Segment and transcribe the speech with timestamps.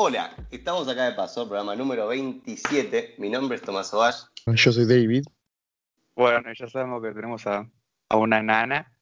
[0.00, 3.16] Hola, estamos acá de paso, programa número 27.
[3.18, 4.22] Mi nombre es Tomás Ovash.
[4.46, 5.24] Yo soy David.
[6.14, 7.68] Bueno, ya sabemos que tenemos a,
[8.08, 8.92] a una nana.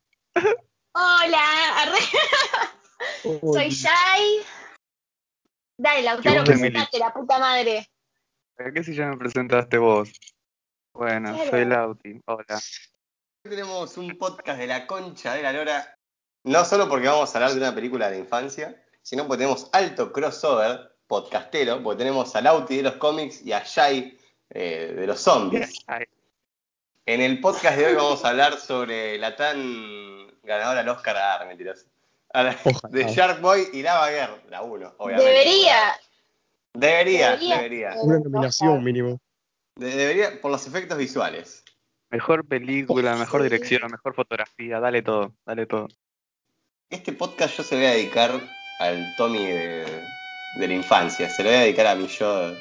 [0.94, 1.44] Hola,
[1.82, 4.38] arre- soy Shai.
[5.78, 7.86] Dale, Lautaro, ¿Qué onda, presentate, la puta madre.
[8.58, 10.10] ¿A qué si ya me presentaste vos?
[10.94, 11.50] Bueno, Claro.
[11.50, 12.20] soy Lauti.
[12.24, 12.54] Hola.
[13.44, 15.94] Hoy tenemos un podcast de la concha de la lora.
[16.44, 20.12] No solo porque vamos a hablar de una película de infancia, sino porque tenemos alto
[20.12, 24.18] crossover podcastero, porque tenemos a Lauti de los cómics y a Shai
[24.50, 25.74] eh, de los zombies.
[27.08, 31.44] En el podcast de hoy vamos a hablar sobre la tan ganadora al Oscar, ah,
[31.46, 31.86] mentiras,
[32.90, 35.30] de Shark Boy y Lava Girl, la 1, obviamente.
[35.30, 35.76] Debería.
[36.74, 37.56] Debería, Debería.
[37.58, 37.94] debería.
[38.02, 39.20] Una nominación mínimo.
[39.76, 41.62] De- debería por los efectos visuales.
[42.10, 45.86] mejor película, mejor dirección, mejor fotografía, dale todo, dale todo.
[46.90, 48.32] Este podcast yo se voy a dedicar
[48.78, 49.84] al Tommy de,
[50.56, 52.54] de la infancia, se lo voy a dedicar a mi yo.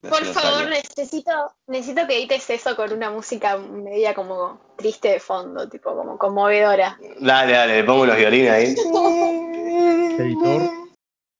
[0.00, 0.82] Por favor, años.
[0.96, 1.32] necesito,
[1.66, 6.98] necesito que edites eso con una música media como triste de fondo, tipo como conmovedora.
[7.18, 8.74] Dale, dale, le pongo unos violines ahí.
[10.18, 10.70] Editor.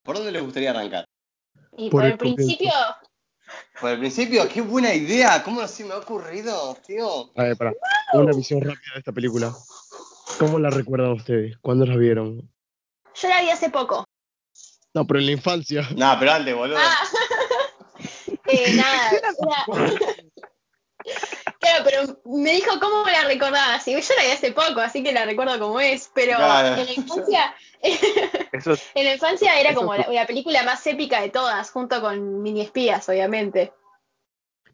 [0.03, 1.05] ¿Por dónde les gustaría arrancar?
[1.77, 2.71] Y Por por, el el principio,
[3.81, 7.31] Por el principio, qué buena idea, ¿cómo no se me ha ocurrido, tío?
[7.37, 7.73] A ver, para.
[8.15, 9.53] Una visión rápida de esta película.
[10.39, 11.57] ¿Cómo la recuerdan ustedes?
[11.59, 12.49] ¿Cuándo la vieron?
[13.21, 14.05] Yo la vi hace poco.
[14.95, 15.89] No, pero en la infancia.
[15.97, 16.79] No, pero antes, boludo.
[16.79, 16.97] Ah.
[18.49, 19.33] Eh, nada, era-
[21.61, 23.81] Claro, pero me dijo cómo la recordaba.
[23.87, 26.11] Y yo la vi hace poco, así que la recuerdo como es.
[26.15, 26.81] Pero Claro.
[26.81, 27.55] en la infancia,
[28.53, 31.71] Eso es- en la infancia era Eso como la, la película más épica de todas,
[31.71, 33.73] junto con Mini Espías, obviamente.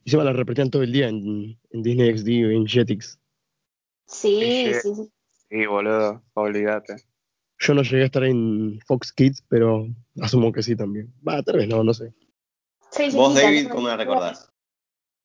[0.04, 3.18] Y se la repetían todo el día en, en Disney XD o en Jetix.
[4.06, 5.12] Sí, sí, sí.
[5.48, 6.96] sí, boludo, olvídate.
[7.62, 9.86] Yo no llegué a estar en Fox Kids, pero
[10.20, 11.12] asumo que sí también.
[11.26, 12.12] Va, tal vez no, no sé.
[12.90, 13.68] Sí, sí, Vos, sí, David.
[13.68, 14.50] ¿cómo la recordás?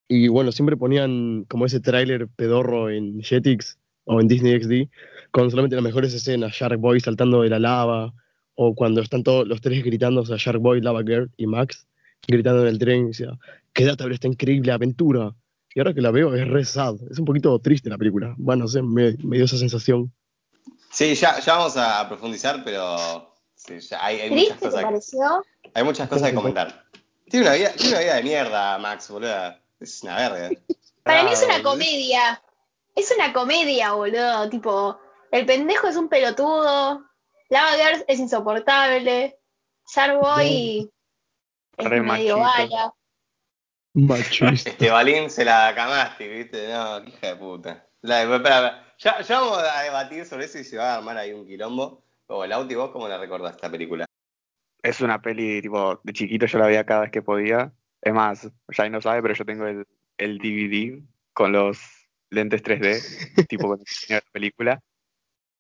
[0.07, 4.89] Y bueno, siempre ponían como ese tráiler pedorro en Jetix o en Disney XD
[5.31, 8.13] con solamente las mejores escenas, Shark Boy saltando de la lava,
[8.55, 11.87] o cuando están todos los tres gritando, o sea, Shark Boy, Lava Girl y Max,
[12.27, 13.37] gritando en el tren, y decía,
[13.73, 15.35] quédate a ver esta increíble aventura.
[15.75, 18.33] Y ahora que la veo es re sad, es un poquito triste la película.
[18.37, 20.11] Bueno, no sé, me, me dio esa sensación.
[20.89, 24.83] Sí, ya, ya vamos a profundizar, pero sí, ya hay, hay muchas ¿Triste te cosas,
[24.83, 25.45] pareció?
[25.73, 26.85] hay muchas cosas que comentar.
[27.29, 29.55] Tiene una vida, tiene una vida de mierda, Max, boludo.
[29.79, 30.61] Es una verga.
[31.03, 32.41] Para mí es una comedia.
[32.95, 34.49] Es una comedia, boludo.
[34.49, 34.99] Tipo,
[35.31, 37.05] el pendejo es un pelotudo.
[37.49, 39.37] Lava Girl es insoportable.
[39.93, 40.89] Sharkboy
[41.77, 42.93] es Re medio bala.
[43.93, 44.69] Machista.
[44.69, 46.71] Este Balín se la camaste, ¿viste?
[46.71, 47.87] No, qué hija de puta.
[48.01, 48.86] La, espera, espera.
[48.99, 52.03] Ya, ya vamos a debatir sobre eso y se va a armar ahí un quilombo.
[52.27, 54.05] O Lauti, ¿vos cómo la recordás esta película?
[54.81, 57.71] Es una peli, tipo, de chiquito yo la veía cada vez que podía.
[58.01, 59.85] Es más, ya no sabe, pero yo tengo el,
[60.17, 61.03] el DVD
[61.33, 61.79] con los
[62.29, 64.81] lentes 3D, tipo con el la película.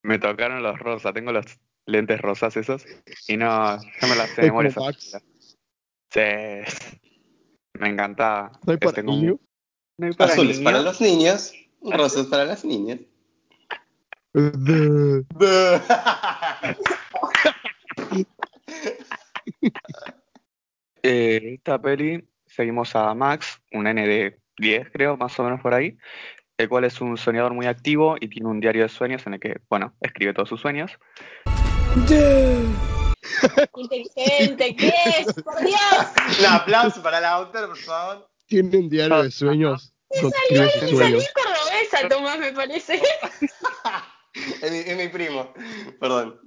[0.03, 1.45] Me tocaron los rosas, tengo los
[1.85, 2.85] lentes rosas esos,
[3.27, 4.71] y no, yo me las sé de memoria.
[6.09, 6.21] Sí,
[7.73, 8.51] me encantaba.
[8.65, 9.39] ¿No hay para Tengo un- niño?
[9.97, 12.99] no hay para Azules para los niños, rosas para las niñas.
[14.37, 15.25] De-
[21.03, 25.73] Eh, esta peli seguimos a Max, un nene de 10, creo, más o menos por
[25.73, 25.97] ahí,
[26.57, 29.39] el cual es un soñador muy activo y tiene un diario de sueños en el
[29.39, 30.91] que, bueno, escribe todos sus sueños.
[33.75, 35.33] Inteligente, ¿qué es?
[35.43, 35.79] ¡Por Dios!
[36.39, 38.27] Un aplauso para la autora, por favor.
[38.47, 39.93] Tiene un diario de sueños.
[40.21, 41.25] donde escribe sus Salí sueños.
[41.33, 43.01] cordobesa, Tomás, me parece.
[44.61, 45.53] Es mi, es mi primo.
[45.99, 46.39] Perdón.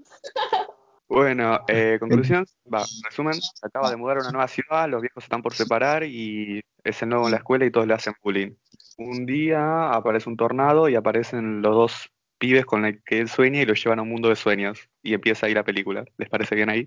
[1.09, 5.25] Bueno, eh, conclusión, va, resumen, se acaba de mudar a una nueva ciudad, los viejos
[5.25, 8.53] están por separar y es el nuevo en la escuela y todos le hacen bullying.
[8.97, 13.61] Un día aparece un tornado y aparecen los dos pibes con los que él sueña
[13.61, 16.05] y lo llevan a un mundo de sueños y empieza ahí la película.
[16.17, 16.87] ¿Les parece bien ahí?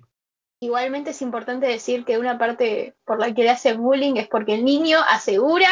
[0.62, 4.56] Igualmente es importante decir que una parte por la que le hace bullying es porque
[4.56, 5.70] el niño asegura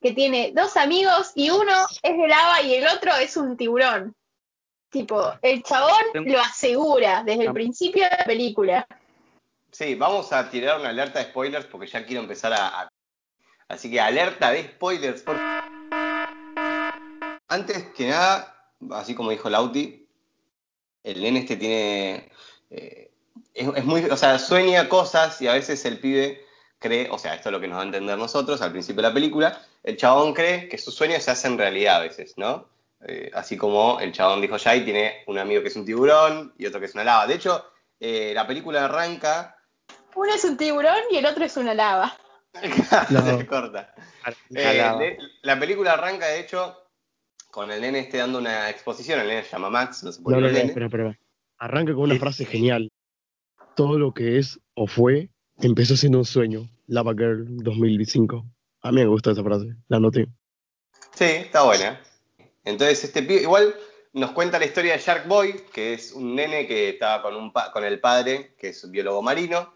[0.00, 1.72] que tiene dos amigos y uno
[2.02, 4.16] es de lava y el otro es un tiburón.
[4.90, 8.86] Tipo, el chabón lo asegura desde el principio de la película.
[9.70, 12.66] Sí, vamos a tirar una alerta de spoilers porque ya quiero empezar a.
[12.82, 12.88] a-
[13.68, 15.22] Así que alerta de spoilers.
[15.22, 15.36] Por...
[17.48, 18.56] Antes que nada,
[18.92, 20.06] así como dijo Lauti,
[21.04, 22.30] el nene este tiene.
[22.70, 23.10] eh,
[23.54, 24.04] es, es muy.
[24.06, 26.44] O sea, sueña cosas y a veces el pibe
[26.80, 27.08] cree.
[27.10, 29.14] O sea, esto es lo que nos va a entender nosotros al principio de la
[29.14, 29.62] película.
[29.84, 32.66] El chabón cree que sus sueños se hacen realidad a veces, ¿no?
[33.06, 36.52] Eh, así como el chabón dijo ya y tiene un amigo que es un tiburón
[36.58, 37.26] y otro que es una lava.
[37.26, 37.64] De hecho,
[37.98, 39.56] eh, la película arranca
[40.14, 42.14] Uno es un tiburón y el otro es una lava.
[43.10, 43.38] No.
[43.38, 43.94] Se corta.
[44.50, 45.00] Eh, lava.
[45.42, 46.76] la película arranca, de hecho,
[47.50, 49.20] con el nene este dando una exposición.
[49.20, 50.68] El nene se llama Max, no se puede No, no, el no, nene.
[50.70, 51.18] espera, espera.
[51.58, 52.90] Arranca con una frase genial.
[53.76, 55.30] Todo lo que es o fue
[55.60, 56.68] empezó siendo un sueño.
[56.86, 58.44] Lava Girl 2005.
[58.82, 60.26] A mí me gusta esa frase, la anoté.
[61.14, 62.00] Sí, está buena.
[62.64, 63.74] Entonces, este pibe, igual
[64.12, 67.52] nos cuenta la historia de Shark Boy, que es un nene que estaba con, un
[67.52, 69.72] pa- con el padre, que es un biólogo marino.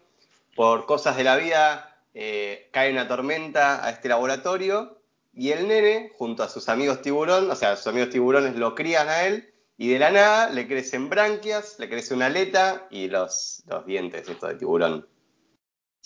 [0.55, 4.99] Por cosas de la vida, eh, cae una tormenta a este laboratorio
[5.33, 9.09] y el nene, junto a sus amigos tiburón, o sea, sus amigos tiburones lo crían
[9.09, 13.63] a él y de la nada le crecen branquias, le crece una aleta y los,
[13.67, 15.07] los dientes, esto de tiburón.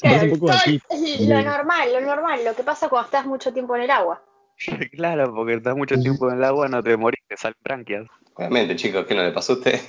[0.07, 0.57] Claro, todo-
[1.27, 4.23] lo normal, lo normal, lo que pasa cuando estás mucho tiempo en el agua.
[4.91, 8.07] Claro, porque estás mucho tiempo en el agua, no te morís, te salen branquias.
[8.33, 9.79] Obviamente, chicos, ¿qué no le pasó a usted?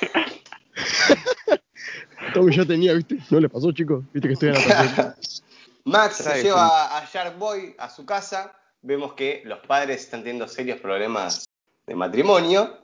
[2.34, 3.18] Tommy ya tenía, ¿viste?
[3.30, 4.04] No le pasó, chicos.
[4.12, 5.16] Viste que estoy en la.
[5.84, 8.52] Max se lleva a Shark Boy a su casa.
[8.82, 11.48] Vemos que los padres están teniendo serios problemas
[11.86, 12.78] de matrimonio.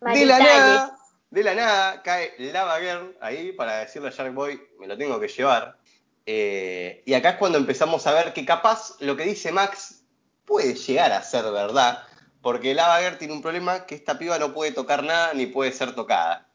[0.00, 0.98] De la nada,
[1.30, 5.18] de la nada cae Lava Girl ahí para decirle a Shark Boy, me lo tengo
[5.18, 5.78] que llevar.
[6.26, 10.05] Eh, y acá es cuando empezamos a ver que capaz lo que dice Max
[10.46, 12.02] puede llegar a ser verdad,
[12.40, 15.72] porque Lava Girl tiene un problema que esta piba no puede tocar nada ni puede
[15.72, 16.48] ser tocada.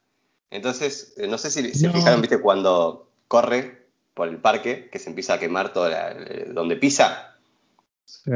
[0.50, 1.94] Entonces, eh, no sé si se No.
[1.94, 6.46] fijaron, viste, cuando corre por el parque, que se empieza a quemar todo la- eh,
[6.50, 7.38] donde pisa.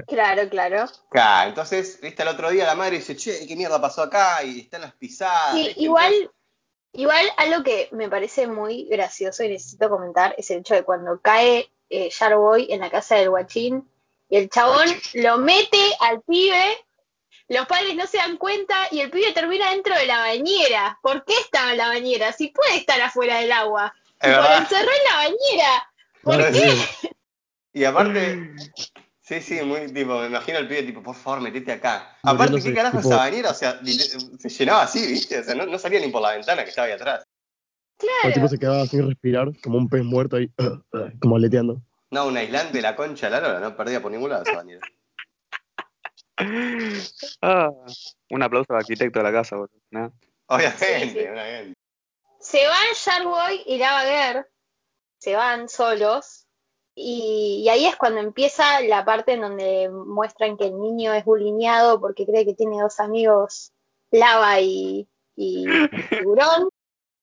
[0.08, 0.86] Claro, claro.
[1.10, 4.42] Claro, entonces, viste, el otro día la madre dice, che, ¿qué mierda pasó acá?
[4.44, 5.54] Y están las pisadas.
[5.56, 6.32] Sí, igual,
[6.94, 11.20] igual algo que me parece muy gracioso y necesito comentar es el hecho de cuando
[11.20, 13.88] cae eh, Sharboy en la casa del guachín
[14.30, 16.78] y el chabón lo mete al pibe,
[17.48, 20.98] los padres no se dan cuenta y el pibe termina dentro de la bañera.
[21.02, 22.32] ¿Por qué estaba en la bañera?
[22.34, 23.94] Si puede estar afuera del agua.
[24.24, 25.90] Lo encerró en la bañera.
[26.24, 26.72] ¿Por Claro, qué?
[26.72, 27.10] sí.
[27.74, 28.56] Y aparte,
[29.22, 32.18] sí, sí, muy tipo, me imagino al pibe tipo, por favor, metete acá.
[32.24, 33.52] Aparte, ¿qué carajo tipo- esa bañera?
[33.52, 35.40] O sea, se llenaba así, ¿viste?
[35.40, 37.24] O sea, no, no salía ni por la ventana que estaba ahí atrás.
[38.00, 38.48] El tipo Claro.
[38.50, 40.50] se quedaba sin respirar, como un pez muerto ahí,
[41.22, 41.80] como aleteando.
[42.12, 44.56] No, un aislante de la concha de la lora, no perdía por ningún lado esa
[44.56, 44.82] bañera.
[47.42, 47.70] Ah,
[48.30, 49.80] un aplauso al arquitecto de la casa, boludo.
[49.92, 50.14] ¿no?
[50.48, 51.20] Obviamente, Sí, sí.
[51.20, 51.74] obviamente.
[52.40, 54.46] Se van Sharkboy y Lava Girl,
[55.18, 56.46] se van solos,
[56.94, 61.26] y, y ahí es cuando empieza la parte en donde muestran que el niño es
[61.26, 63.72] bulineado porque cree que tiene dos amigos,
[64.12, 65.66] Lava y, y
[66.10, 66.70] Tiburón.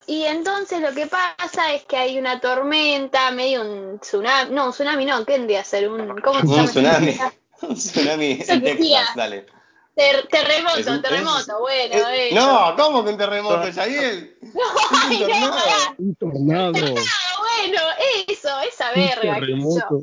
[0.06, 4.72] Y entonces lo que pasa es que hay una tormenta, medio un tsunami, no, un
[4.72, 5.88] tsunami no, ¿qué tendría ser?
[5.88, 6.68] Un, ¿Cómo se Un llama?
[6.68, 7.18] tsunami.
[7.62, 9.46] Un tsunami en Texas, dale.
[9.94, 12.34] Ter- terremoto, Es un- terremoto, bueno, Eh, eso.
[12.40, 14.36] no, ¿cómo que un terremoto, Yael?
[14.42, 15.52] No, Es un ay, no, tornado.
[15.52, 15.94] pará.
[15.98, 16.72] Un tornado.
[16.74, 17.80] Ah, bueno,
[18.26, 19.22] eso, esa Un verga.
[19.22, 19.40] yo.
[19.40, 20.02] terremoto.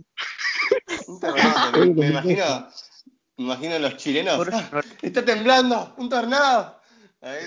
[1.07, 2.67] Un terremoto, me, me imagino,
[3.37, 4.37] me imagino los chilenos.
[4.37, 6.79] Por- "Ah, está temblando, un tornado.
[7.21, 7.45] Ahí,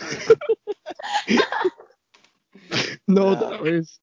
[1.28, 1.42] No,
[3.06, 3.28] No.
[3.28, 4.00] otra vez.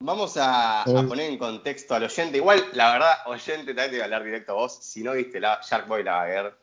[0.00, 2.38] Vamos a, poner en contexto al oyente.
[2.38, 4.78] Igual, la verdad, oyente, también te voy a hablar directo a vos.
[4.80, 6.54] Si no viste la Shark Boy la Girl,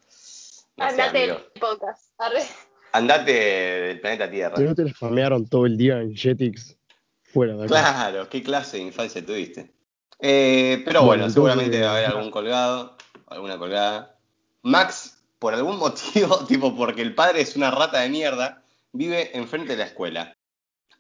[0.78, 2.12] no Andate del podcast.
[2.18, 2.44] Arre.
[2.92, 4.58] Andate del planeta Tierra.
[4.58, 6.78] Si no te la spamearon todo el día en Jetix,
[7.24, 7.68] fuera de acá.
[7.68, 9.74] Claro, qué clase de infancia tuviste.
[10.20, 14.18] Eh, pero Bueno, bueno, seguramente va a haber algún colgado, alguna colgada.
[14.64, 19.74] Max, por algún motivo, tipo porque el padre es una rata de mierda, vive enfrente
[19.74, 20.35] de la escuela.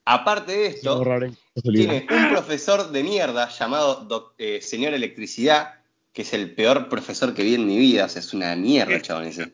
[0.05, 1.03] Aparte de esto,
[1.63, 5.81] tiene un profesor de mierda llamado doc- eh, Señor Electricidad,
[6.13, 8.05] que es el peor profesor que vi en mi vida.
[8.05, 9.51] O sea, es una mierda, chabón ese.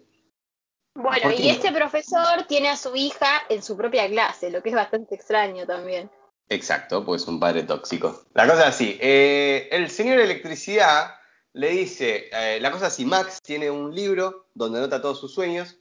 [0.93, 4.69] Bueno, ¿Por y este profesor tiene a su hija en su propia clase, lo que
[4.69, 6.11] es bastante extraño también.
[6.49, 8.25] Exacto, pues es un padre tóxico.
[8.33, 11.15] La cosa es así, eh, el señor electricidad
[11.53, 15.33] le dice, eh, la cosa es así, Max tiene un libro donde anota todos sus
[15.33, 15.77] sueños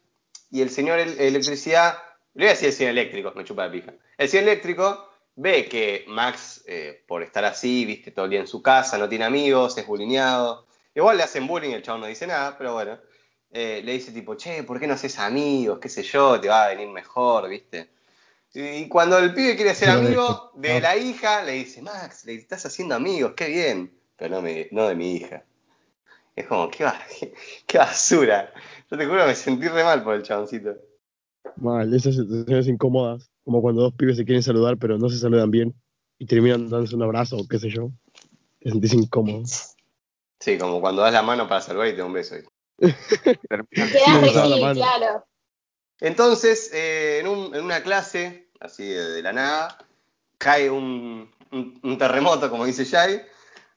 [0.48, 1.98] y el señor el- electricidad,
[2.40, 3.92] le voy a decir el señor eléctrico, me chupa la pija.
[4.16, 8.46] El señor eléctrico ve que Max, eh, por estar así, viste todo el día en
[8.46, 10.66] su casa, no tiene amigos, es bulineado.
[10.94, 12.98] Igual le hacen bullying, el chabón no dice nada, pero bueno.
[13.52, 15.78] Eh, le dice tipo, che, ¿por qué no haces amigos?
[15.80, 16.40] ¿Qué sé yo?
[16.40, 17.90] Te va a venir mejor, ¿viste?
[18.54, 20.80] Y cuando el pibe quiere ser amigo de ah.
[20.80, 23.92] la hija, le dice, Max, le estás haciendo amigos, qué bien.
[24.16, 25.44] Pero no, me- no de mi hija.
[26.34, 27.00] Es como, qué, ba-
[27.66, 28.52] qué basura.
[28.90, 30.76] Yo te juro, me sentí re mal por el chaboncito.
[31.56, 35.50] Mal, esas situaciones incómodas, como cuando dos pibes se quieren saludar pero no se saludan
[35.50, 35.74] bien
[36.18, 37.90] y terminan dándose un abrazo o qué sé yo.
[38.60, 39.42] Te sentís incómodo.
[40.40, 42.36] Sí, como cuando das la mano para saludar y te da un beso.
[44.80, 45.26] Claro.
[46.00, 49.78] Entonces, eh, en, un- en una clase, así de, de la nada,
[50.38, 53.22] cae un, un, un terremoto, como dice Jai.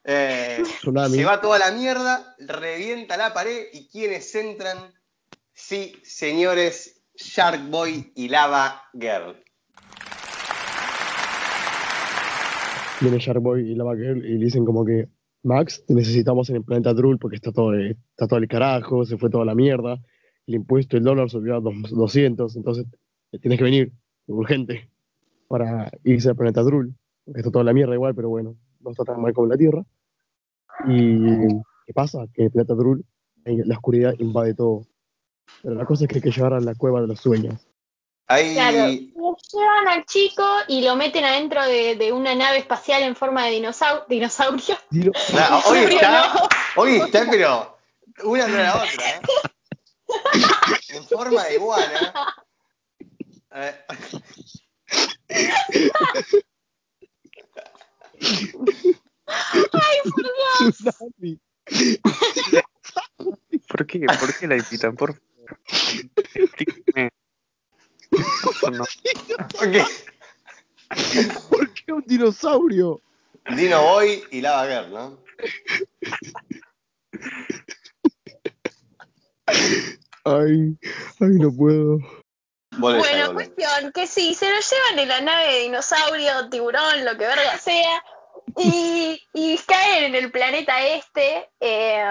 [0.05, 0.63] Eh,
[1.09, 4.93] se va toda la mierda, revienta la pared y quienes entran,
[5.53, 9.35] sí, señores, Shark Boy y Lava Girl.
[13.01, 15.09] Viene Sharkboy y Lava Girl y dicen como que
[15.43, 19.03] Max, te necesitamos en el planeta Drull porque está todo, eh, está todo el carajo,
[19.05, 19.99] se fue toda la mierda,
[20.47, 22.85] el impuesto, el dólar subió a dos- 200, entonces
[23.33, 23.91] eh, tienes que venir
[24.27, 24.89] urgente
[25.49, 29.03] para irse al planeta Drull, porque está toda la mierda igual, pero bueno, no está
[29.03, 29.83] tan mal como la Tierra.
[30.87, 31.19] Y
[31.85, 32.25] ¿qué pasa?
[32.33, 33.03] Que el planeta Drull,
[33.43, 34.83] la oscuridad invade todo.
[35.61, 37.55] Pero la cosa es que hay que llevar a la cueva de los sueños.
[38.27, 43.03] Ahí, Claro, lo llevan al chico y lo meten adentro de, de una nave espacial
[43.03, 44.77] en forma de dinosau- dinosaurio.
[44.91, 46.49] Nah, hoy Dinosaurio, está, no.
[46.81, 47.77] hoy está, pero
[48.23, 49.21] una tras la otra, ¿eh?
[50.89, 52.35] En forma de iguana.
[53.55, 53.75] Eh,
[60.71, 61.39] Tsunami.
[63.67, 63.99] ¿Por qué?
[64.19, 64.95] ¿Por qué la invitan?
[64.95, 65.32] Por favor.
[71.49, 73.01] ¿Por qué un dinosaurio?
[73.55, 75.23] Dino Boy y Lava Girl, ¿no?
[80.25, 80.77] Ay,
[81.19, 81.97] ay, no puedo.
[82.77, 87.27] Bueno, cuestión que sí, se lo llevan en la nave de dinosaurio, tiburón, lo que
[87.27, 88.03] verga sea,
[88.57, 91.49] y, y caen en el planeta este.
[91.59, 92.03] eh,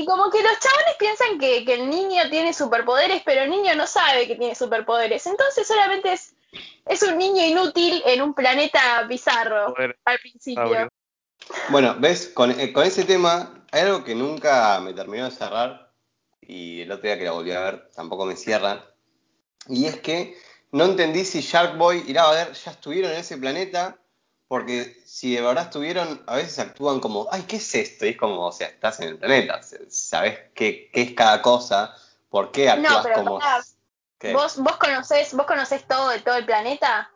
[0.00, 3.74] y como que los chavales piensan que, que el niño tiene superpoderes, pero el niño
[3.74, 5.26] no sabe que tiene superpoderes.
[5.26, 6.34] Entonces solamente es,
[6.86, 10.88] es un niño inútil en un planeta bizarro Poder al principio.
[11.68, 15.92] Bueno, ves, con, eh, con ese tema hay algo que nunca me terminó de cerrar
[16.40, 18.86] y el otro día que la volví a ver tampoco me cierra.
[19.68, 20.38] Y es que
[20.72, 23.98] no entendí si Shark Boy y Lava Girl ya estuvieron en ese planeta,
[24.50, 28.04] porque si de verdad estuvieron, a veces actúan como, ay, ¿qué es esto?
[28.04, 31.94] Y es como, o sea, estás en el planeta, sabes qué, qué es cada cosa,
[32.28, 33.40] por qué actúas No, pero como...
[34.18, 34.32] ¿Qué?
[34.32, 37.12] ¿Vos, vos conocés, vos conocés todo de todo el planeta.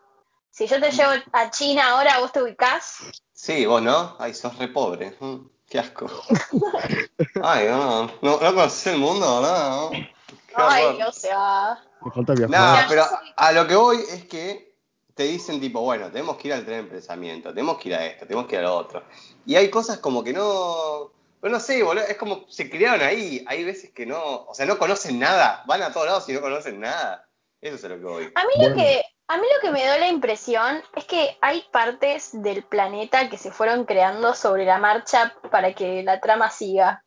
[0.52, 2.98] Si yo te llevo a China ahora, ¿vos te ubicás?
[3.32, 6.06] Sí, vos no, ay, sos re pobre, Mm, qué asco.
[7.42, 9.90] Ay, no, no, no conoces el mundo, no.
[9.90, 11.08] Qué Ay, horror.
[11.08, 11.82] o sea.
[12.00, 12.86] Me falta No, viajar.
[12.88, 14.73] pero a lo que voy es que
[15.14, 18.06] te dicen tipo, bueno, tenemos que ir al tren de pensamiento, tenemos que ir a
[18.06, 19.02] esto, tenemos que ir a lo otro.
[19.46, 23.44] Y hay cosas como que no, no, no sé, boludo, es como se criaron ahí,
[23.46, 26.40] hay veces que no, o sea, no conocen nada, van a todos lados y no
[26.40, 27.28] conocen nada.
[27.60, 28.32] Eso es a lo que voy.
[28.34, 28.76] A mí lo Bueno.
[28.76, 33.30] que a mí lo que me da la impresión es que hay partes del planeta
[33.30, 37.02] que se fueron creando sobre la marcha para que la trama siga.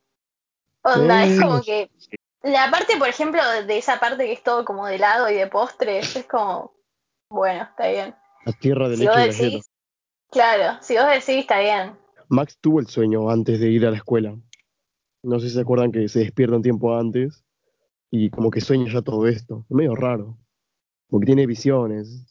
[0.81, 1.91] Onda, es como que
[2.41, 5.45] la parte, por ejemplo, de esa parte que es todo como de helado y de
[5.47, 6.73] postres, es como
[7.29, 8.15] bueno, está bien.
[8.45, 9.43] La tierra de Si leche galleta.
[9.43, 9.69] decís,
[10.31, 11.93] claro, si vos decís está bien.
[12.29, 14.35] Max tuvo el sueño antes de ir a la escuela.
[15.23, 17.43] No sé si se acuerdan que se despierta un tiempo antes
[18.11, 19.65] y como que sueña ya todo esto.
[19.69, 20.37] Es medio raro.
[21.09, 22.25] Porque tiene visiones.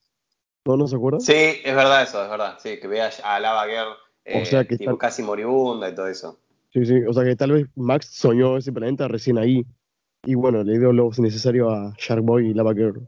[0.65, 1.21] ¿No, no se acuerdan?
[1.21, 4.65] Sí, es verdad eso, es verdad, sí, que veas a Lava Girl eh, O sea
[4.65, 6.39] que tipo, está- casi moribunda y todo eso.
[6.73, 6.95] Sí, sí.
[7.09, 9.65] O sea que tal vez Max soñó ese planeta recién ahí.
[10.25, 13.07] Y bueno, le dio lo necesario a Shark Boy y Lava Girl.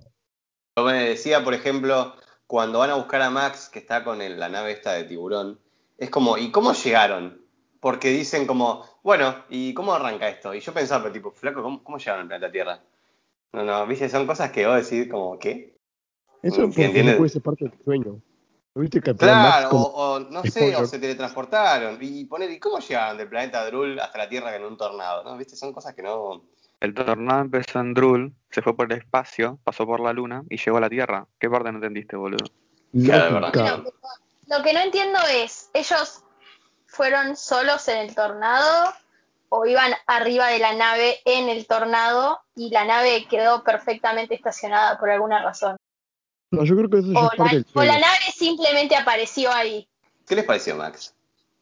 [1.19, 2.15] Decía, por ejemplo,
[2.47, 5.59] cuando van a buscar a Max, que está con el- la nave esta de tiburón,
[5.99, 7.43] es como, ¿y cómo llegaron?
[7.81, 10.55] Porque dicen como, bueno, ¿y cómo arranca esto?
[10.55, 12.81] Y yo pensaba, pero tipo, flaco, ¿cómo, cómo llegaron al planeta Tierra?
[13.53, 15.77] No, no, viste, son cosas que vos decís como, ¿qué?
[16.41, 17.17] Eso ¿entiendes?
[17.17, 18.23] puede ser parte del sueño.
[18.77, 21.99] ¿No ¿Viste que Capitán Max Claro, como- o, o no sé, o se teletransportaron.
[22.01, 25.25] Y poner, ¿y cómo llegaron del planeta Drul hasta la Tierra en un tornado?
[25.25, 25.37] ¿No?
[25.37, 25.57] ¿Viste?
[25.57, 26.45] Son cosas que no.
[26.81, 30.59] El tornado empezó en Drul, se fue por el espacio, pasó por la luna y
[30.59, 31.27] llegó a la Tierra.
[31.41, 32.45] ¿Qué parte no entendiste, boludo?
[32.93, 33.63] Claro, de Lógica.
[33.63, 33.85] verdad.
[34.47, 36.23] Lo, que no entiendo es, ¿ellos
[36.87, 38.93] fueron solos en el tornado
[39.49, 44.99] o iban arriba de la nave en el tornado y la nave quedó perfectamente estacionada
[45.01, 45.77] por alguna razón?
[46.51, 49.53] No, yo creo que eso O es parte la, del o la nave simplemente apareció
[49.53, 49.89] ahí.
[50.27, 51.15] ¿Qué les pareció, Max?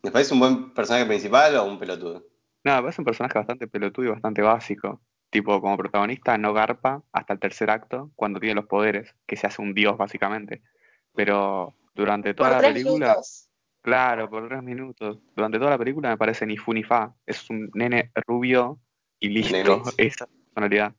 [0.03, 2.23] ¿Les parece un buen personaje principal o un pelotudo?
[2.65, 5.01] No, es un personaje bastante pelotudo y bastante básico.
[5.37, 9.47] Tipo, como protagonista no garpa hasta el tercer acto, cuando tiene los poderes, que se
[9.47, 10.63] hace un dios básicamente.
[11.15, 13.51] Pero durante toda Por la tres película, minutos.
[13.83, 17.13] claro, por tres minutos, durante toda la película me parece ni fu ni fa.
[17.27, 18.79] Es un nene rubio
[19.21, 19.53] y listo.
[19.53, 19.95] Nenes.
[19.99, 20.95] Esa personalidad.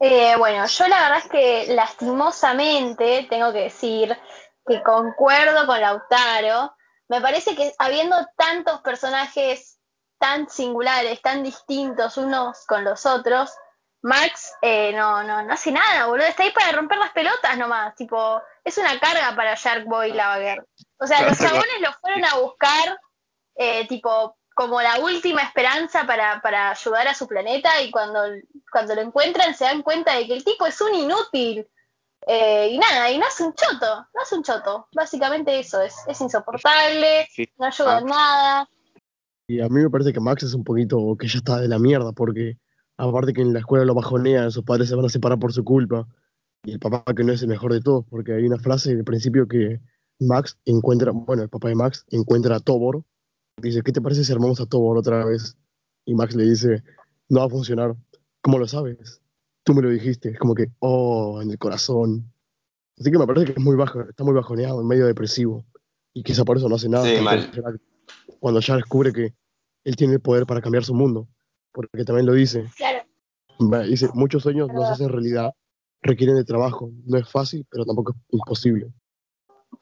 [0.00, 4.18] Eh, bueno, yo la verdad es que lastimosamente tengo que decir
[4.66, 6.74] que concuerdo con Lautaro.
[7.06, 9.79] Me parece que habiendo tantos personajes
[10.20, 13.50] tan singulares, tan distintos unos con los otros,
[14.02, 16.26] Max eh, no, no, no hace nada, boludo.
[16.26, 17.94] Está ahí para romper las pelotas nomás.
[17.96, 20.66] Tipo, es una carga para Shark Boy y Lavaguer.
[20.98, 22.98] O sea, los chabones lo fueron a buscar,
[23.56, 27.80] eh, tipo, como la última esperanza para, para ayudar a su planeta.
[27.82, 28.22] Y cuando,
[28.70, 31.68] cuando lo encuentran, se dan cuenta de que el tipo es un inútil.
[32.26, 34.88] Eh, y nada, y no hace un choto, no hace un choto.
[34.92, 38.68] Básicamente eso, es, es insoportable, no ayuda en nada.
[39.50, 41.80] Y a mí me parece que Max es un poquito que ya está de la
[41.80, 42.56] mierda, porque
[42.96, 45.64] aparte que en la escuela lo bajonean, sus padres se van a separar por su
[45.64, 46.06] culpa,
[46.62, 49.02] y el papá que no es el mejor de todos, porque hay una frase al
[49.02, 49.80] principio que
[50.20, 53.02] Max encuentra, bueno, el papá de Max encuentra a Tobor,
[53.60, 55.56] dice, ¿qué te parece si armamos a Tobor otra vez?
[56.04, 56.84] Y Max le dice,
[57.28, 57.96] no va a funcionar.
[58.42, 59.20] ¿Cómo lo sabes?
[59.64, 62.32] Tú me lo dijiste, es como que, oh, en el corazón.
[63.00, 65.64] Así que me parece que es muy bajo, está muy bajoneado, medio depresivo,
[66.14, 67.04] y quizá por eso no hace nada.
[67.04, 67.50] Sí, mal.
[68.38, 69.34] Cuando ya descubre que
[69.84, 71.28] él tiene el poder para cambiar su mundo,
[71.72, 73.04] porque también lo dice, Claro,
[73.86, 75.52] Dice, muchos sueños no se hacen realidad,
[76.00, 76.90] requieren de trabajo.
[77.04, 78.92] No es fácil, pero tampoco es imposible.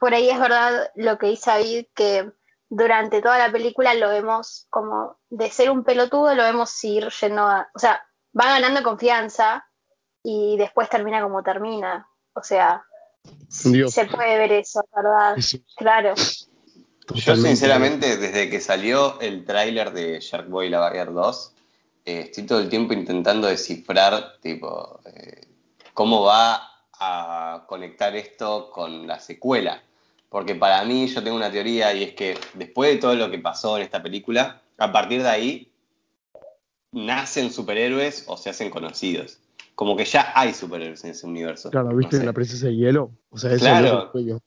[0.00, 2.32] por ahí es verdad lo que dice David, que
[2.68, 7.42] durante toda la película lo vemos como de ser un pelotudo, lo vemos ir yendo
[7.42, 7.68] a.
[7.74, 8.02] O sea,
[8.38, 9.64] va ganando confianza
[10.24, 12.08] y después termina como termina.
[12.34, 12.84] O sea,
[13.64, 13.94] dios.
[13.94, 15.38] se puede ver eso, ¿verdad?
[15.38, 16.14] Es Claro.
[17.14, 21.52] Yo sinceramente, desde que salió el tráiler de Shark Boy Lavaguer 2,
[22.04, 25.46] eh, estoy todo el tiempo intentando descifrar, tipo, eh,
[25.94, 26.62] cómo va
[27.00, 29.82] a conectar esto con la secuela.
[30.28, 33.38] Porque para mí yo tengo una teoría y es que después de todo lo que
[33.38, 35.72] pasó en esta película, a partir de ahí
[36.92, 39.38] nacen superhéroes o se hacen conocidos.
[39.74, 41.70] Como que ya hay superhéroes en ese universo.
[41.70, 42.26] Claro, ¿viste No sé.
[42.26, 43.12] la princesa de hielo?
[43.30, 43.86] O sea, eso Claro.
[43.86, 44.40] no es el sueño.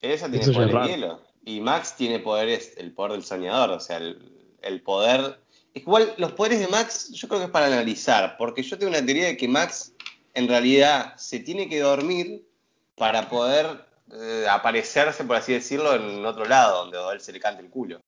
[0.00, 1.20] Ella tiene Eso poder de hielo.
[1.44, 4.32] Y Max tiene poderes, el poder del soñador, o sea, el,
[4.62, 5.40] el poder.
[5.74, 9.04] Igual, los poderes de Max, yo creo que es para analizar, porque yo tengo una
[9.04, 9.92] teoría de que Max,
[10.34, 12.46] en realidad, se tiene que dormir
[12.96, 17.40] para poder eh, aparecerse, por así decirlo, en otro lado, donde a él se le
[17.40, 18.00] cante el culo.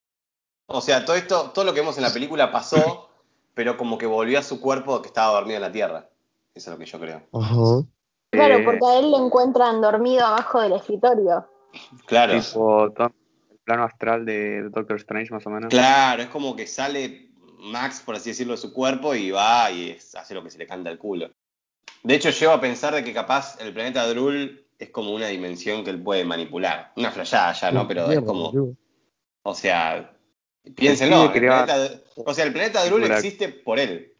[0.66, 3.08] O sea, todo esto, todo lo que vemos en la película pasó,
[3.54, 6.08] pero como que volvió a su cuerpo que estaba dormido en la tierra.
[6.54, 7.22] Eso es lo que yo creo.
[8.30, 11.48] Claro, Eh, porque a él lo encuentran dormido abajo del escritorio.
[12.06, 12.40] Claro.
[12.40, 12.92] Tipo
[13.64, 15.70] plano astral de Doctor Strange, más o menos.
[15.70, 19.90] Claro, es como que sale Max, por así decirlo, de su cuerpo y va y
[19.90, 21.30] es- hace lo que se le canta al culo.
[22.02, 25.82] De hecho, llevo a pensar de que capaz el planeta Drul es como una dimensión
[25.84, 26.92] que él puede manipular.
[26.96, 27.88] Una flayada ya, ¿no?
[27.88, 28.50] Pero es como,
[29.42, 30.12] o sea,
[30.76, 31.16] piénsenlo.
[31.24, 31.32] El
[31.66, 34.10] planeta- o sea, el planeta Drul existe por él.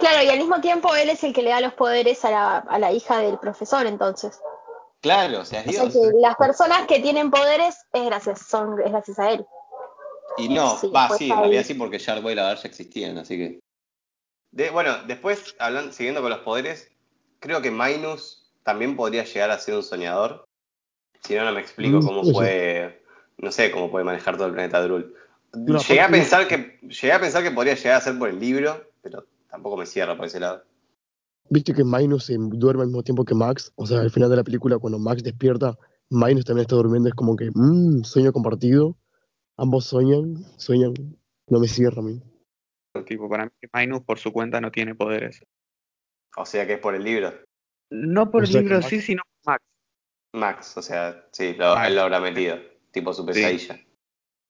[0.00, 2.56] Claro, y al mismo tiempo él es el que le da los poderes a la,
[2.58, 4.38] a la hija del profesor, entonces.
[5.06, 5.92] Claro, o sea, es O sea Dios.
[5.92, 9.46] que las personas que tienen poderes es gracias, son, es gracias a él.
[10.36, 12.68] Y no, Sí, va, después sí, en realidad sí, porque Shark Boy y la ya
[12.68, 13.60] existían, así que.
[14.50, 16.90] De- bueno, después, hablando, siguiendo con los poderes,
[17.38, 20.44] creo que Minus también podría llegar a ser un soñador.
[21.20, 22.32] Si no, no me explico Mm, cómo sí.
[22.32, 23.00] puede.
[23.38, 25.14] No sé cómo puede manejar todo el planeta Drul.
[25.52, 28.40] No, llegué, a pensar que, llegué a pensar que podría llegar a ser por el
[28.40, 30.64] libro, pero tampoco me cierra por ese lado.
[31.50, 33.72] ¿Viste que Minus se duerme al mismo tiempo que Max?
[33.76, 35.76] O sea, al final de la película, cuando Max despierta,
[36.10, 37.08] Minus también está durmiendo.
[37.08, 38.96] Es como que, mmm, sueño compartido.
[39.56, 40.92] Ambos sueñan, sueñan.
[41.48, 42.20] No me cierra a mí.
[43.06, 45.40] Tipo, para mí Minus por su cuenta no tiene poderes.
[46.36, 47.32] O sea que es por el libro.
[47.90, 49.64] No por O el sea libro Max- sí, sino por Max.
[50.34, 51.88] Max, o sea, sí, lo, Max.
[51.88, 52.56] él lo habrá metido.
[52.90, 53.78] Tipo su pesadilla.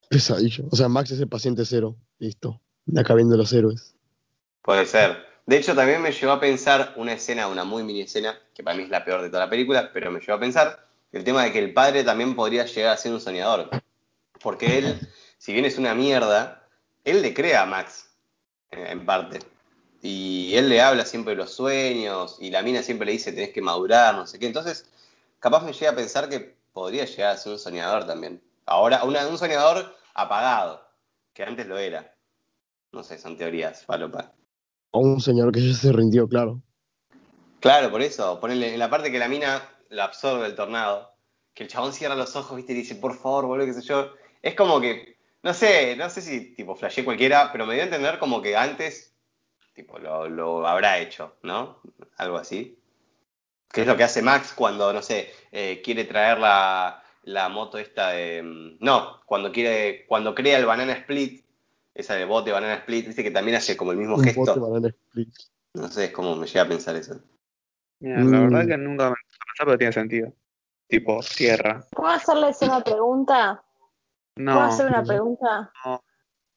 [0.09, 0.65] Pesadillo.
[0.71, 1.97] O sea, Max es el paciente cero.
[2.19, 2.63] Listo.
[2.97, 3.95] Acá viendo los héroes.
[4.63, 5.26] Puede ser.
[5.47, 8.77] De hecho, también me llevó a pensar una escena, una muy mini escena, que para
[8.77, 11.45] mí es la peor de toda la película, pero me llevó a pensar el tema
[11.45, 13.71] de que el padre también podría llegar a ser un soñador.
[14.41, 16.67] Porque él, si bien es una mierda,
[17.05, 18.11] él le crea a Max,
[18.73, 19.39] en parte.
[20.03, 23.51] Y él le habla siempre de los sueños, y la mina siempre le dice tenés
[23.51, 24.47] que madurar, no sé qué.
[24.47, 24.91] Entonces,
[25.39, 28.43] capaz me llega a pensar que podría llegar a ser un soñador también.
[28.67, 30.85] Ahora, un soñador apagado,
[31.33, 32.13] que antes lo era.
[32.91, 34.33] No sé, son teorías, falopa.
[34.91, 36.63] O un señor que ya se rindió, claro.
[37.61, 38.39] Claro, por eso.
[38.41, 41.13] Ponerle en la parte que la mina la absorbe el tornado,
[41.55, 44.13] que el chabón cierra los ojos, viste, y dice, por favor, boludo, qué sé yo.
[44.43, 47.87] Es como que, no sé, no sé si tipo flashé cualquiera, pero me dio a
[47.87, 49.15] entender como que antes,
[49.75, 51.81] tipo, lo, lo habrá hecho, ¿no?
[52.17, 52.79] Algo así.
[53.73, 57.79] Que es lo que hace Max cuando, no sé, eh, quiere traer la, la moto
[57.79, 58.43] esta de.
[58.43, 60.07] mm, No, cuando quiere.
[60.07, 61.45] Cuando crea el banana split,
[61.97, 64.61] esa de bote banana split, viste que también hace como el mismo Un bote gesto.
[64.61, 65.35] banana split.
[65.75, 67.21] No sé, es como me llega a pensar eso.
[68.01, 68.51] Mira, la Mm.
[68.51, 70.33] verdad que nunca me pensar, pero tiene sentido.
[70.89, 71.85] Tipo, tierra.
[71.91, 73.65] ¿Puedo hacerles una pregunta?
[74.35, 75.73] ¿Puedo No, hacer una pregunta?
[75.85, 76.03] no.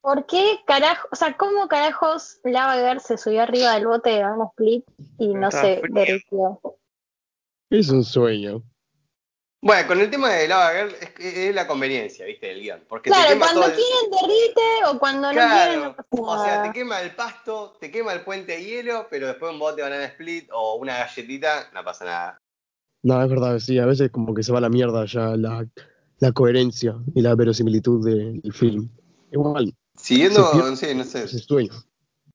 [0.02, 4.24] ¿Por qué carajo, o sea, cómo carajos Lava Girl se subió arriba del bote de
[4.24, 4.86] Van Split
[5.18, 6.62] y no se derritió?
[7.70, 8.64] Es un sueño.
[9.62, 12.48] Bueno, con el tema de Lava Girl es, que es la conveniencia, ¿viste?
[12.48, 12.84] Del guion.
[12.88, 15.96] Porque te Claro, quema cuando todo el- quieren derrite o cuando no Claro, quieren no
[15.96, 19.52] pasa o sea, te quema el pasto, te quema el puente de hielo, pero después
[19.52, 22.42] un bote de banana split o una galletita, no pasa nada.
[23.04, 25.66] No, es verdad, sí, a veces como que se va a la mierda ya la,
[26.20, 28.90] la coherencia y la verosimilitud de- del film.
[29.32, 31.24] Igual, Siguiendo, pierde- sí, no sé.
[31.26, 31.74] es sueño.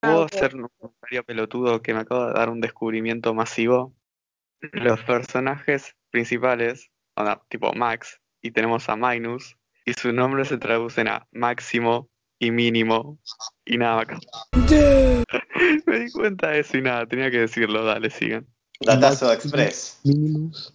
[0.02, 3.94] Ah, ¿Puedo hacer un comentario pelotudo que me acaba de dar un descubrimiento masivo?
[4.72, 6.90] Los personajes principales,
[7.48, 13.18] tipo Max, y tenemos a Minus, y sus nombres se traducen a Máximo y Mínimo,
[13.64, 14.06] y nada más.
[15.86, 18.46] me di cuenta de eso y nada, tenía que decirlo, dale, sigan.
[18.80, 20.00] Datazo Express.
[20.04, 20.74] Minus.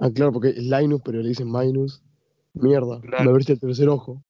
[0.00, 2.02] Ah, claro, porque es Linus, pero le dicen Minus.
[2.54, 3.24] Mierda, Claro.
[3.24, 4.22] me abriste el tercer ojo.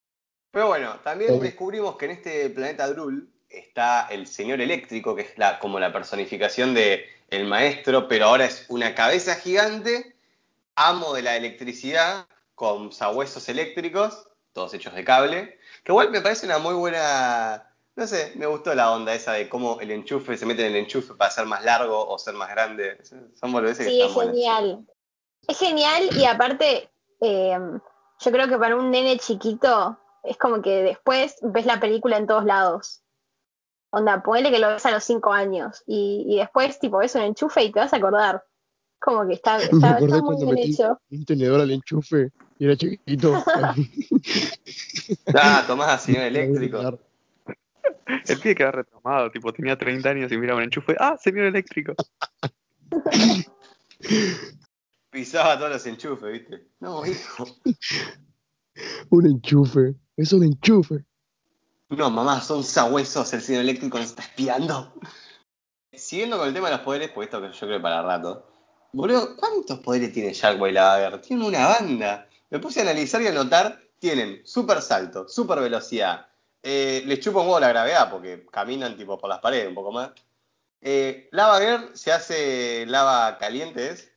[0.50, 5.38] Pero bueno, también descubrimos que en este planeta Drul está el señor eléctrico, que es
[5.38, 10.13] la, como la personificación de el maestro, pero ahora es una cabeza gigante,
[10.76, 16.46] amo de la electricidad, con sabuesos eléctricos, todos hechos de cable, que igual me parece
[16.46, 20.46] una muy buena, no sé, me gustó la onda esa de cómo el enchufe se
[20.46, 22.98] mete en el enchufe para ser más largo o ser más grande.
[23.34, 24.34] Son boludeces que Sí, es están buenas.
[24.34, 24.86] genial.
[25.48, 27.58] Es genial y aparte, eh,
[28.20, 32.26] yo creo que para un nene chiquito es como que después ves la película en
[32.26, 33.02] todos lados.
[33.90, 37.22] Onda, ponele que lo ves a los cinco años y, y después tipo ves un
[37.22, 38.44] enchufe y te vas a acordar.
[39.04, 40.98] Como que está, Me está, acordé está muy cuando bien metí hecho.
[41.10, 43.44] un tenedor al enchufe y era chiquito.
[45.34, 46.98] Ah, Tomás, señor eléctrico.
[48.26, 51.92] El pibe queda retomado, tipo, tenía 30 años y mira un enchufe, ¡ah, señor eléctrico!
[55.10, 56.68] Pisaba todos los enchufes, ¿viste?
[56.80, 57.46] No, hijo.
[59.10, 59.94] Un enchufe.
[60.16, 61.04] Es un enchufe.
[61.90, 64.94] No, mamá, son sabuesos, el señor eléctrico nos está espiando.
[65.92, 68.50] Siguiendo con el tema de los poderes, pues esto que yo creo que para rato.
[68.94, 71.20] Boludo, ¿cuántos poderes tiene Sharkboy Lavager?
[71.20, 72.28] Tienen una banda.
[72.50, 76.28] Me puse a analizar y a notar, tienen super salto, super velocidad.
[76.62, 79.90] Eh, les chupa un huevo la gravedad porque caminan tipo por las paredes un poco
[79.90, 80.10] más.
[80.80, 84.12] Eh, Lava Girl se hace lava caliente, ¿es?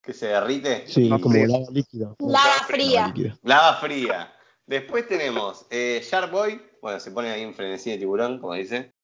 [0.00, 0.86] Que se derrite.
[0.88, 2.14] Sí, No, como lava líquida.
[2.18, 3.14] Lava fría.
[3.42, 4.32] Lava fría.
[4.64, 8.94] Después tenemos eh, Shark Boy, bueno, se pone ahí en frenesí de tiburón, como dice.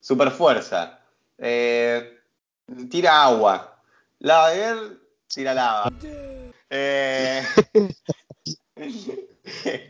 [0.00, 0.98] Super fuerza.
[1.36, 2.18] Eh,
[2.88, 3.79] tira agua.
[4.20, 5.92] Lava Girl, tira lava.
[6.68, 7.42] Eh,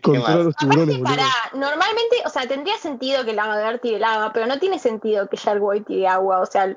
[0.04, 4.46] los tiburones, Aparte, pará, normalmente, o sea, tendría sentido que Lava Girl tire lava, pero
[4.46, 6.40] no tiene sentido que Shark Boy tire agua.
[6.40, 6.76] O sea, los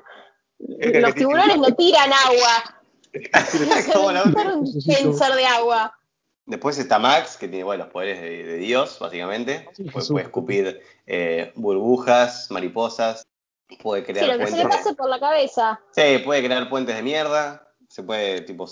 [0.80, 2.80] tiene- tiburones no tiran agua.
[3.32, 5.96] La No un sensor de agua.
[6.46, 9.68] Después está Max, que tiene bueno, los poderes de, de Dios, básicamente.
[9.72, 13.26] Sí, Puede, puede escupir eh, burbujas, mariposas.
[13.82, 14.80] Puede Sí, crear lo que se le puentes.
[14.84, 15.80] pase por la cabeza.
[15.92, 17.68] Sí, puede crear puentes de mierda.
[17.88, 18.66] Se puede, tipo,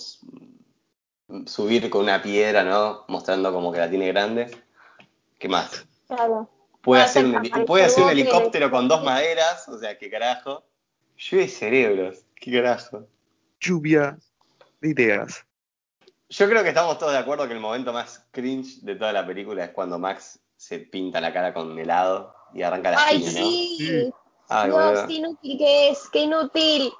[1.46, 3.04] subir con una piedra, ¿no?
[3.08, 4.50] Mostrando como que la tiene grande.
[5.38, 5.86] ¿Qué más?
[6.08, 6.48] Claro.
[6.82, 9.04] Puede Ah, hacer, un, sí, puede hacer un helicóptero con dos sí.
[9.06, 9.68] maderas.
[9.68, 10.64] O sea, qué carajo.
[11.16, 12.24] Llueve cerebros.
[12.34, 13.06] ¿Qué carajo?
[13.60, 14.18] Lluvia
[14.80, 15.44] de ideas.
[16.28, 19.24] Yo creo que estamos todos de acuerdo que el momento más cringe de toda la
[19.26, 23.30] película es cuando Max se pinta la cara con helado y arranca la Ay, piña,
[23.40, 23.46] ¿no?
[23.46, 24.12] sí.
[24.54, 25.06] Ay, Dios, boludo.
[25.06, 26.92] qué inútil que es, qué inútil.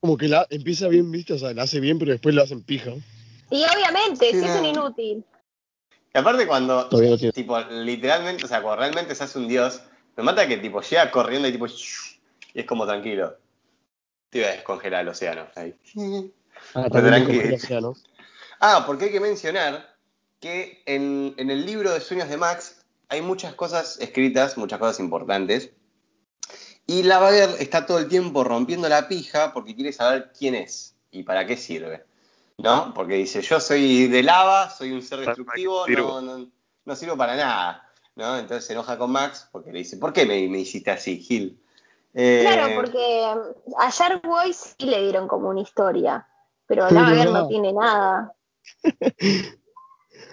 [0.00, 2.62] Como que la empieza bien, viste, o sea, la hace bien, pero después la hacen
[2.62, 2.90] pija.
[3.50, 4.68] Y obviamente, Sí, sí es un no.
[4.68, 5.24] inútil.
[6.14, 9.80] Y aparte cuando, no tipo, literalmente, o sea, cuando realmente se hace un dios,
[10.16, 13.36] me mata que, tipo, llega corriendo y, tipo, y es como tranquilo.
[14.28, 15.46] Te iba a descongelar el océano.
[15.54, 15.74] Ahí.
[16.74, 17.94] Ah, el océano.
[18.60, 19.96] Ah, porque hay que mencionar
[20.40, 25.00] que en, en el libro de sueños de Max hay muchas cosas escritas, muchas cosas
[25.00, 25.70] importantes.
[26.86, 31.22] Y Lavaguer está todo el tiempo rompiendo la pija porque quiere saber quién es y
[31.22, 32.04] para qué sirve.
[32.58, 32.92] ¿No?
[32.94, 36.50] Porque dice, yo soy de lava, soy un ser ¿Para qué destructivo, no, no,
[36.84, 37.88] no sirvo para nada.
[38.14, 38.36] ¿no?
[38.36, 41.58] Entonces se enoja con Max porque le dice, ¿por qué me, me hiciste así, Gil?
[42.14, 46.28] Eh, Claro, porque um, a Shark Boy sí le dieron como una historia,
[46.66, 47.40] pero Pero Lava Girl no.
[47.40, 48.32] no tiene nada.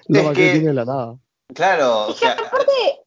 [0.08, 1.18] La Es vaca que- tiene la nada.
[1.54, 2.99] Claro, o Es que sea, aparte,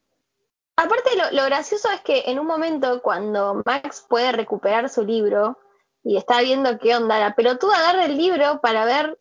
[0.82, 5.58] aparte lo, lo gracioso es que en un momento cuando Max puede recuperar su libro
[6.02, 9.18] y está viendo qué onda, la pelotuda agarra el libro para ver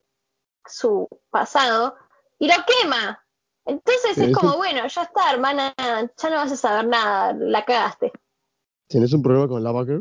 [0.66, 1.96] su pasado
[2.40, 3.24] y lo quema.
[3.66, 7.64] Entonces Sí, es como, bueno, ya está, hermana, ya no vas a saber nada, la
[7.64, 8.12] cagaste.
[8.88, 10.00] ¿Tienes un problema con la vaca?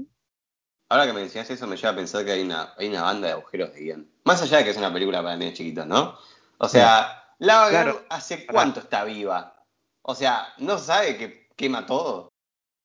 [0.89, 3.29] Ahora que me decías eso, me lleva a pensar que hay una, hay una banda
[3.29, 4.11] de agujeros de guion.
[4.25, 6.19] Más allá de que es una película para niños chiquitos, ¿no?
[6.59, 8.05] O sea, Lava Girl Claro.
[8.09, 9.65] hace cuánto está viva.
[10.03, 12.33] O sea, no sabe qué, quema todo.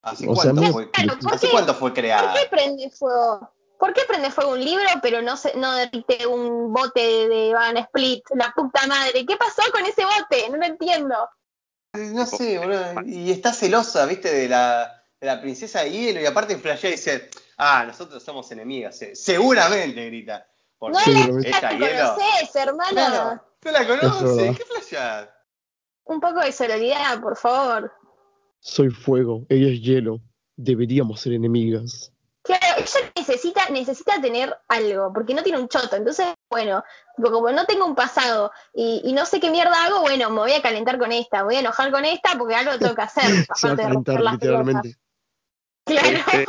[0.01, 1.51] ¿Hace, O sea, cuánto, fue, Claro, ¿por ¿hace qué?
[1.51, 2.33] cuánto fue ¿Por creada?
[2.33, 3.49] qué prende fuego?
[3.79, 7.77] ¿Por qué prende fuego un libro pero no se, no derrite un bote de, Van
[7.77, 8.23] Split?
[8.35, 9.25] La puta madre.
[9.25, 10.49] ¿Qué pasó con ese bote?
[10.49, 11.29] No lo entiendo.
[11.93, 13.01] No sé, boludo.
[13.05, 16.19] Y está celosa, viste, de la, de la princesa de hielo.
[16.21, 18.97] Y aparte flashea y dice, ah, nosotros somos enemigas.
[18.97, 20.45] Se- Seguramente grita.
[20.77, 22.89] Porque No la, conoces, hermana.
[22.91, 24.57] Claro, ¿tú la Es conoces?
[24.57, 25.31] ¿Qué flashea?
[26.03, 27.91] Un poco de sororidad, por favor.
[28.65, 30.21] Soy fuego, ella es hielo.
[30.56, 32.12] Deberíamos ser enemigas.
[32.41, 35.95] Claro, ella necesita, necesita tener algo, porque no tiene un choto.
[35.95, 36.84] Entonces, bueno,
[37.15, 40.54] como no tengo un pasado y, y no sé qué mierda hago, bueno, me voy
[40.54, 43.23] a calentar con esta, me voy a enojar con esta porque algo tengo que hacer.
[43.56, 44.97] Se va a aparte de calentar romper las literalmente.
[45.86, 46.17] Claro.
[46.34, 46.45] Este,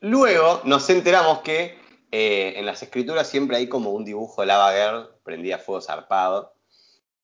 [0.00, 1.78] Luego nos enteramos que
[2.10, 5.80] eh, en las escrituras siempre hay como un dibujo de Lava Girl prendida a fuego
[5.80, 6.56] zarpado.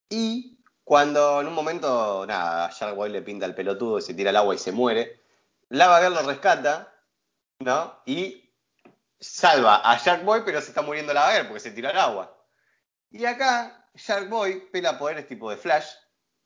[0.09, 0.62] Y
[0.93, 4.37] cuando en un momento, nada, Shark Boy le pinta el pelotudo y se tira al
[4.37, 5.23] agua y se muere,
[5.71, 6.95] Lava Girl lo rescata,
[7.61, 8.03] ¿no?
[8.05, 8.53] Y
[9.19, 12.37] salva a Shark Boy, pero se está muriendo Lava Girl porque se tiró al agua.
[13.11, 15.87] Y acá Shark Boy pela poderes tipo de Flash,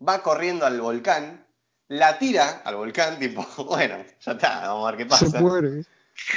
[0.00, 1.44] va corriendo al volcán,
[1.88, 5.26] la tira al volcán, tipo, bueno, ya está, vamos a ver qué pasa.
[5.26, 5.82] Se muere.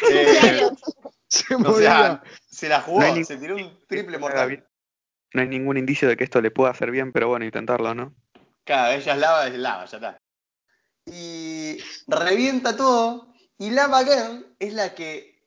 [0.09, 0.67] Eh.
[1.27, 4.67] Se o sea, se la jugó, No se tiró un triple mortal.
[5.33, 8.13] No hay ningún indicio de que esto le pueda hacer bien, pero bueno, intentarlo, ¿no?
[8.65, 10.17] Cada ella es lava, es lava, ya está.
[11.05, 13.27] Y revienta todo.
[13.57, 15.41] Y Lava Girl es la que,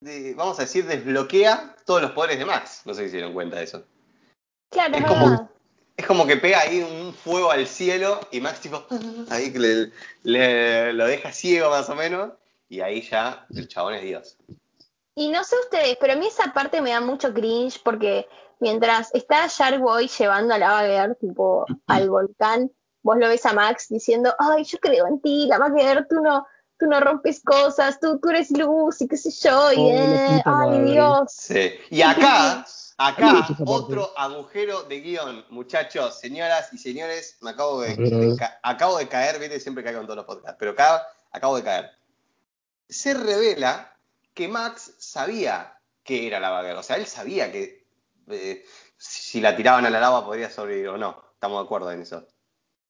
[0.00, 2.82] de- vamos a decir, desbloquea todos los poderes de Max.
[2.84, 3.84] No sé si se dieron cuenta de eso.
[4.70, 5.50] Claro, Es es como- verdad.
[5.98, 8.84] Es como que pega ahí un fuego al cielo y Max tipo,
[9.30, 9.92] ahí que le,
[10.24, 12.32] le- lo deja ciego más o menos.
[12.68, 14.36] Y ahí ya el chabón es Dios.
[15.14, 18.28] Y no sé ustedes, pero a mí esa parte me da mucho cringe porque
[18.60, 22.70] mientras está Shark Boy llevando a la tipo al volcán,
[23.02, 26.46] vos lo ves a Max diciendo, ay, yo creo en ti, la Girl, tú no,
[26.78, 30.42] tú no rompes cosas, tú, tú eres luz y qué sé yo, y Oh, eh,
[30.44, 30.84] ay madre.
[30.84, 31.32] Dios.
[31.32, 31.72] Sí.
[31.90, 32.66] Y acá,
[32.98, 38.98] acá, otro agujero de guion, muchachos, señoras y señores, me acabo de, de ca- acabo
[38.98, 41.90] de caer, viste, siempre caigo en todos los podcasts, pero acá acabo de caer.
[42.88, 43.92] Se revela
[44.34, 47.75] que Max sabía que era la vaga, o sea, él sabía que
[48.30, 48.64] eh,
[48.96, 51.22] si la tiraban a la lava podría sobrevivir o no.
[51.34, 52.26] Estamos de acuerdo en eso.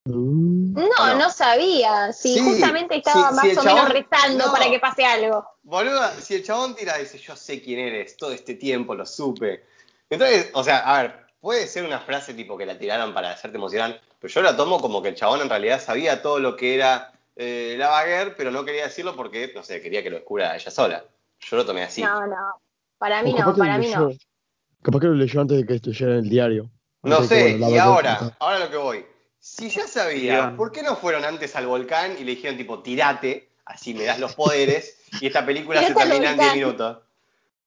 [0.05, 0.73] Mm.
[0.73, 1.15] No, ¿O no?
[1.15, 2.13] no sabía.
[2.13, 4.51] Si Sí, justamente estaba sí, más el o menos rezando no.
[4.51, 5.45] para que pase algo.
[5.63, 9.65] Boluda, si el chabón tira, dice, yo sé quién eres, todo este tiempo lo supe.
[10.09, 13.57] Entonces, o sea, a ver, puede ser una frase tipo que la tiraron para hacerte
[13.57, 16.75] emocionar, pero yo la tomo como que el chabón en realidad sabía todo lo que
[16.75, 20.55] era eh, la Baguer, pero no quería decirlo porque, no sé, quería que lo descubra
[20.55, 21.03] ella sola.
[21.39, 22.01] Yo lo tomé así.
[22.01, 22.61] No, no.
[22.97, 24.09] Para mí no, para mí no.
[24.81, 26.71] Capaz que lo leyó antes de que esto llegara en el diario.
[27.03, 29.05] No que, sé, bueno, y ahora, ahora lo que voy.
[29.39, 30.55] Si ya sabía.
[30.57, 34.19] ¿por qué no fueron antes al volcán y le dijeron tipo, tirate, así me das
[34.19, 36.55] los poderes, y esta película se termina en 10 volcán.
[36.55, 36.97] minutos?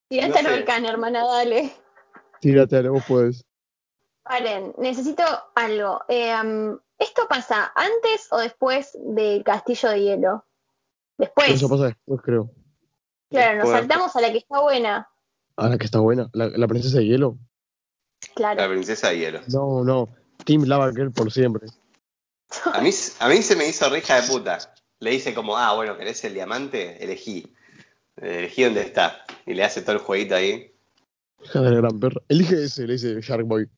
[0.08, 0.50] Tirate no al sé.
[0.52, 1.72] volcán, hermana, dale.
[2.40, 3.44] Tírate, Ale, vos puedes.
[4.22, 5.22] Paren, necesito
[5.54, 6.02] algo.
[6.08, 10.44] Eh, um, ¿Esto pasa antes o después del castillo de hielo?
[11.16, 11.50] Después.
[11.50, 12.50] Eso pasa después, creo.
[13.30, 15.08] Claro, nos saltamos a la que está buena.
[15.60, 16.28] Ahora que está buena.
[16.32, 17.36] La, la princesa de hielo.
[18.36, 18.72] La Claro.
[18.72, 19.40] princesa de hielo.
[19.48, 20.08] No, no.
[20.44, 21.68] Team Lava Girl por siempre.
[22.72, 24.58] A mí, a mí se me hizo rija de puta.
[25.00, 27.02] Le dice como, ah, bueno, ¿querés el diamante?
[27.02, 27.54] Elegí.
[28.16, 29.24] Elegí dónde está.
[29.46, 30.72] Y le hace todo el jueguito ahí.
[31.42, 32.20] Hija de la gran perra.
[32.28, 33.68] Elige ese, le dice Shark Boy.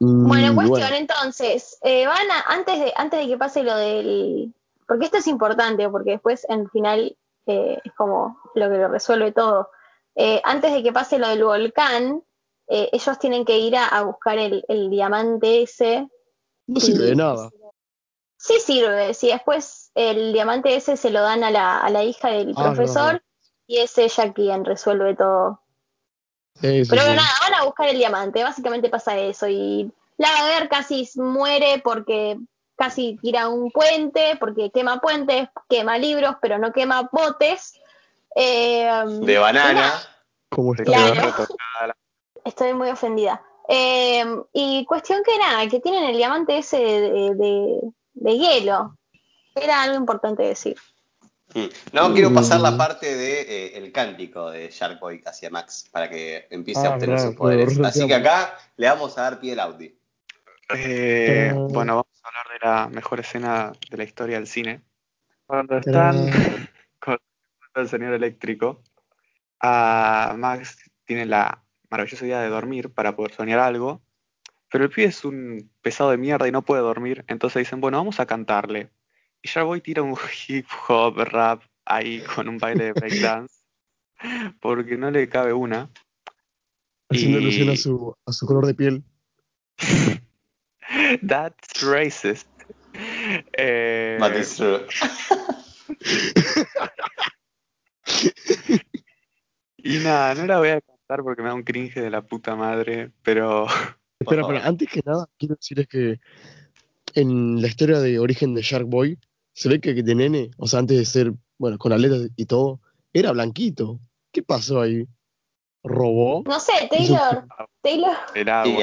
[0.00, 4.52] Bueno, Mm, cuestión, entonces, eh, van a, antes de, antes de que pase lo del.
[4.88, 7.16] Porque esto es importante, porque después en el final
[7.46, 9.68] eh, es como lo que lo resuelve todo.
[10.14, 12.22] Eh, antes de que pase lo del volcán,
[12.68, 16.08] eh, ellos tienen que ir a, a buscar el, el diamante ese.
[16.66, 17.50] No sirve de nada.
[18.36, 22.28] Sí sirve, si después el diamante ese se lo dan a la, a la hija
[22.30, 23.20] del Ah, profesor no.
[23.68, 25.60] y es ella quien resuelve todo.
[26.60, 27.08] Sí, sí, Pero sí.
[27.10, 29.48] nada, van a buscar el diamante, básicamente pasa eso.
[29.48, 32.36] Y Lavaguer casi muere porque
[32.76, 37.74] casi tira un puente, porque quema puentes, quema libros, pero no quema botes.
[38.34, 38.90] Eh,
[39.22, 39.72] De banana.
[39.72, 40.02] nada,
[40.50, 40.84] ¿Cómo está?
[40.84, 41.94] Claro.
[42.44, 43.42] Estoy muy ofendida.
[43.68, 47.80] Eh, y cuestión que nada, que tienen el diamante ese de, de-
[48.14, 48.96] de hielo.
[49.54, 50.76] Era algo importante decir.
[51.54, 51.66] Mm.
[51.92, 52.78] No, quiero pasar la Mm.
[52.78, 56.94] parte de eh, el cántico de Shark Boy hacia Max para que empiece a Ah,
[56.94, 57.74] obtener claro, sus poderes.
[57.74, 59.96] claro, Así que acá le vamos a dar pie al Audi.
[60.74, 64.80] Eh, bueno, vamos a hablar de la mejor escena de la historia del cine.
[65.46, 66.30] Cuando están
[67.00, 67.20] Tarán.
[67.80, 68.82] El señor eléctrico,
[69.60, 74.02] a Max tiene la maravillosa idea de dormir para poder soñar algo,
[74.70, 77.98] pero el pibe es un pesado de mierda y no puede dormir, entonces dicen, bueno,
[77.98, 78.90] vamos a cantarle.
[79.42, 80.16] Y Sharkboy tira un
[80.48, 83.54] hip hop rap ahí con un baile de breakdance.
[84.60, 85.90] porque no le cabe una.
[87.10, 89.02] Haciendo Y- alusión a su, a su color de piel.
[91.26, 92.46] That's racist.
[93.56, 94.86] Eh, But it's true.
[99.76, 102.56] y nada, no la voy a cantar porque me da un cringe de la puta
[102.56, 103.66] madre, pero
[104.22, 106.20] Espera, espera, antes que nada, quiero decirles que
[107.14, 109.18] en la historia de origen de Shark Boy,
[109.52, 112.80] se ve que de nene, o sea, antes de ser, bueno, con aletas y todo,
[113.12, 114.00] era blanquito.
[114.32, 115.06] ¿Qué pasó ahí?
[115.82, 116.42] ¿Robó?
[116.46, 117.46] No sé, Taylor.
[117.82, 118.16] Taylor.
[118.34, 118.82] Y,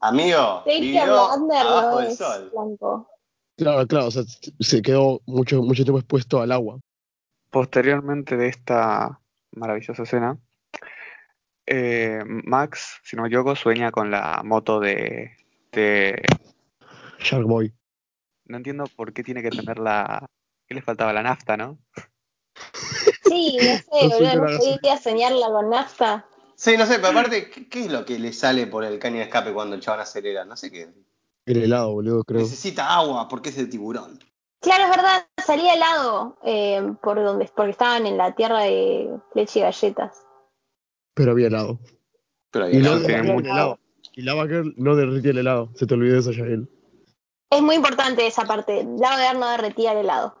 [0.00, 1.08] amigo, Taylor
[1.56, 2.50] abajo del sol.
[2.52, 3.08] blanco.
[3.56, 4.24] Claro, claro, o sea,
[4.60, 6.80] se quedó mucho, mucho tiempo expuesto al agua.
[7.52, 10.38] Posteriormente de esta maravillosa escena,
[11.66, 15.36] eh, Max, si no me equivoco, sueña con la moto de,
[15.70, 16.22] de-
[17.18, 17.74] Shark Boy.
[18.46, 20.26] No entiendo por qué tiene que tener la...
[20.66, 21.12] ¿Qué le faltaba?
[21.12, 21.78] La nafta, ¿no?
[23.22, 26.26] Sí, no sé, No boludo, no podía soñarla con nafta.
[26.56, 29.16] Sí, no sé, pero aparte, ¿qué, qué es lo que le sale por el caño
[29.16, 30.46] de escape cuando el chabón acelera?
[30.46, 30.88] No sé qué.
[31.44, 32.40] El helado, boludo, creo.
[32.40, 34.18] Necesita agua porque es de tiburón.
[34.62, 39.58] Claro, es verdad, salía helado eh, por donde, porque estaban en la tierra de leche
[39.58, 40.24] y galletas.
[41.14, 41.78] Pero había helado.
[42.52, 43.38] Pero Y había derretía mucho.
[43.40, 43.78] el helado.
[44.14, 45.70] Y Lava Girl no derretía el helado.
[45.74, 46.68] Se te olvidó eso, Yael.
[47.50, 48.86] Es muy importante esa parte.
[48.98, 50.36] Lava no derretía el helado.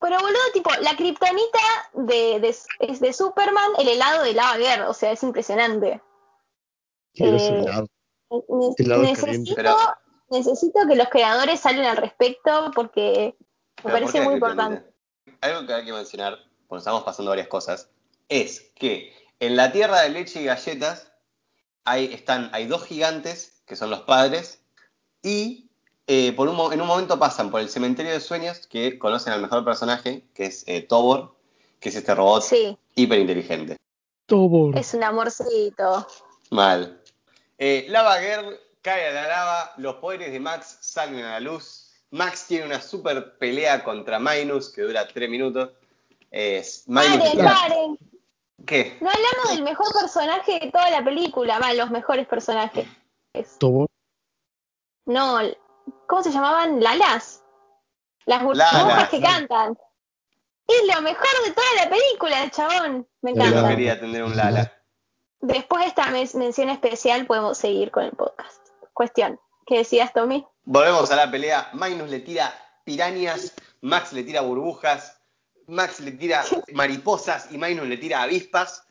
[0.00, 1.58] Pero boludo, tipo, la kriptonita
[1.94, 2.48] de, de,
[2.80, 4.82] es de Superman, el helado de Lava Girl.
[4.88, 6.00] O sea, es impresionante.
[7.12, 7.86] Quiero ese Eh, helado.
[8.30, 9.76] Ne- Helado necesito,
[10.30, 13.34] necesito que los creadores salgan al respecto porque
[13.84, 14.84] me parece ¿por qué muy importante.
[15.40, 17.88] Algo que hay que mencionar, cuando estamos pasando varias cosas,
[18.28, 21.12] es que en la tierra de leche y galletas
[21.84, 24.60] hay, están, hay dos gigantes, que son los padres,
[25.22, 25.70] y
[26.06, 29.42] eh, por un, en un momento pasan por el cementerio de sueños, que conocen al
[29.42, 31.36] mejor personaje, que es eh, Tobor,
[31.80, 33.76] que es este robot Sí, hiperinteligente.
[34.26, 34.76] Tobor.
[34.76, 36.06] es un amorcito.
[36.50, 37.02] Mal.
[37.58, 41.87] Eh, Lava Girl cae a la lava, los poderes de Max salen a la luz.
[42.10, 45.70] Max tiene una super pelea contra Minus que dura 3 minutos.
[46.30, 47.98] Es Minus Paren, paren.
[48.66, 48.98] ¿Qué?
[49.00, 52.86] No hablamos del mejor personaje de toda la película, va, los mejores personajes.
[53.58, 53.88] Tobor.
[55.06, 55.38] No,
[56.06, 56.82] ¿cómo se llamaban?
[56.82, 57.42] ¿Lalas?
[58.26, 59.78] Las burbujas que cantan.
[60.66, 63.08] Es lo mejor de toda la película, el chabón.
[63.22, 63.68] Me Yo no encanta.
[63.70, 64.70] quería tener un Lala.
[65.40, 68.68] Después de esta men- mención especial podemos seguir con el podcast.
[68.92, 70.44] Cuestión, ¿qué decías, Tommy?
[70.64, 71.70] Volvemos a la pelea.
[71.74, 72.52] Minus le tira
[72.84, 73.52] pirañas,
[73.82, 75.18] Max le tira burbujas,
[75.66, 78.82] Max le tira mariposas y Minus le tira avispas.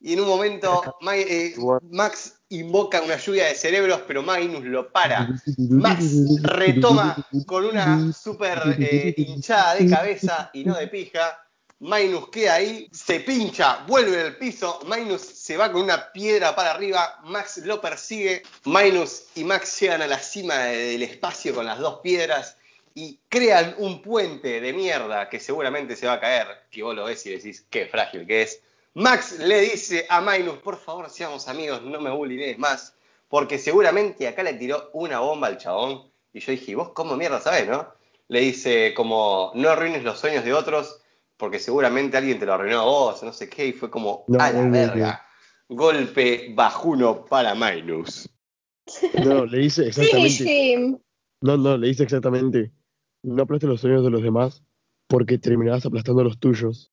[0.00, 1.54] Y en un momento eh,
[1.90, 5.28] Max invoca una lluvia de cerebros, pero Minus lo para.
[5.56, 6.04] Max
[6.42, 11.38] retoma con una super eh, hinchada de cabeza y no de pija.
[11.80, 14.80] Minus queda ahí, se pincha, vuelve al piso.
[14.86, 17.20] Minus se va con una piedra para arriba.
[17.24, 18.42] Max lo persigue.
[18.64, 22.56] Minus y Max llegan a la cima de- del espacio con las dos piedras
[22.94, 26.48] y crean un puente de mierda que seguramente se va a caer.
[26.70, 28.60] Que vos lo ves y decís qué frágil que es.
[28.94, 32.94] Max le dice a Minus, por favor, seamos amigos, no me bullyes más.
[33.28, 36.10] Porque seguramente acá le tiró una bomba al chabón.
[36.32, 37.86] Y yo dije, ¿vos cómo mierda sabés, no?
[38.26, 40.97] Le dice como, no arruines los sueños de otros,
[41.38, 43.68] porque seguramente alguien te lo arruinó a vos, no sé qué.
[43.68, 45.24] Y fue como, No, a la no, no, verga.
[45.68, 48.28] Golpe bajuno para Minus.
[49.24, 51.00] No, le dice exactamente.
[51.40, 52.72] No, no, le dice exactamente.
[53.22, 54.62] No aplastes los sueños de los demás
[55.06, 56.92] porque terminarás aplastando los tuyos.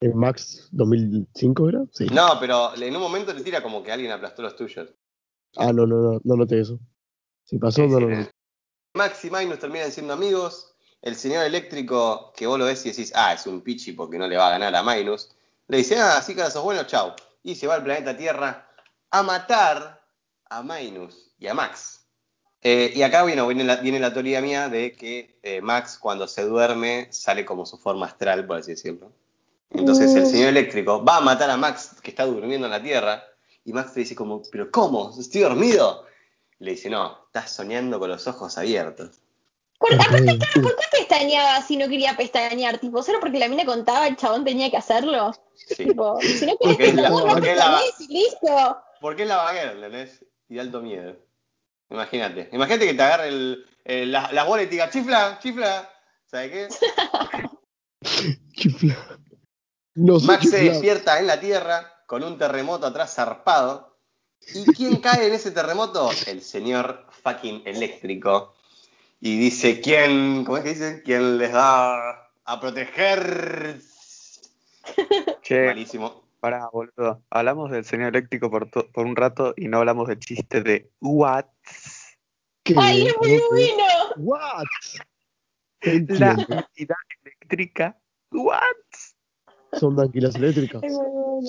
[0.00, 1.84] En Max 2005 era?
[1.92, 2.06] Sí.
[2.12, 4.92] No, pero en un momento le tira como que alguien aplastó los tuyos.
[5.56, 6.78] Ah, no, no, no, no noté eso.
[7.44, 8.28] Si pasó, no, no, no.
[8.94, 10.75] Max y Minus terminan siendo amigos.
[11.06, 14.26] El señor eléctrico, que vos lo ves y decís, ah, es un pichi porque no
[14.26, 15.30] le va a ganar a Minus,
[15.68, 17.12] le dice, ah, sí que sos bueno, chau.
[17.44, 18.68] Y se va al planeta Tierra
[19.12, 20.02] a matar
[20.50, 22.04] a Minus y a Max.
[22.60, 26.26] Eh, y acá bueno, viene, la, viene la teoría mía de que eh, Max cuando
[26.26, 29.12] se duerme sale como su forma astral, por así decirlo.
[29.70, 30.26] Entonces el Mm.
[30.26, 33.22] señor eléctrico va a matar a Max que está durmiendo en la Tierra
[33.64, 35.14] y Max te dice como, pero ¿cómo?
[35.16, 36.04] ¿Estoy dormido?
[36.58, 39.20] Le dice, no, estás soñando con los ojos abiertos.
[39.78, 42.78] Por, aparte, claro, ¿por qué pestañeaba si no quería pestañear?
[42.78, 45.32] Tipo, solo porque la mina contaba, el chabón tenía que hacerlo.
[45.54, 45.84] Sí.
[45.86, 48.78] Tipo, si no querés Porque es la- pestañear, no porque la- y listo.
[49.00, 50.24] Porque es la vaguera, ¿entendés?
[50.48, 51.16] Y de alto miedo.
[51.90, 52.48] Imagínate.
[52.52, 55.90] Imagínate que te agarre el, el- la, la bola y te diga, chifla, chifla.
[56.26, 56.68] ¿Sabes qué?
[58.54, 58.96] Chifla.
[59.94, 63.96] No sé Max se despierta en la Tierra con un terremoto atrás zarpado.
[64.54, 66.10] ¿Y quién cae en ese terremoto?
[66.26, 68.54] El señor fucking eléctrico.
[69.20, 71.02] Y dice, ¿quién, cómo es que dice?
[71.04, 73.80] ¿Quién les da a proteger?
[75.42, 76.22] Che, Malísimo.
[76.40, 77.22] pará, boludo.
[77.30, 81.46] Hablamos del señor eléctrico por, por un rato y no hablamos del chiste de what.
[82.62, 82.74] ¿Qué?
[82.76, 83.84] ¡Ay, es muy bueno!
[84.18, 84.64] What?
[85.82, 86.46] La Entiendo.
[86.48, 87.98] unidad eléctrica.
[88.32, 88.60] What?
[89.72, 90.82] Son tranquilas eléctricas.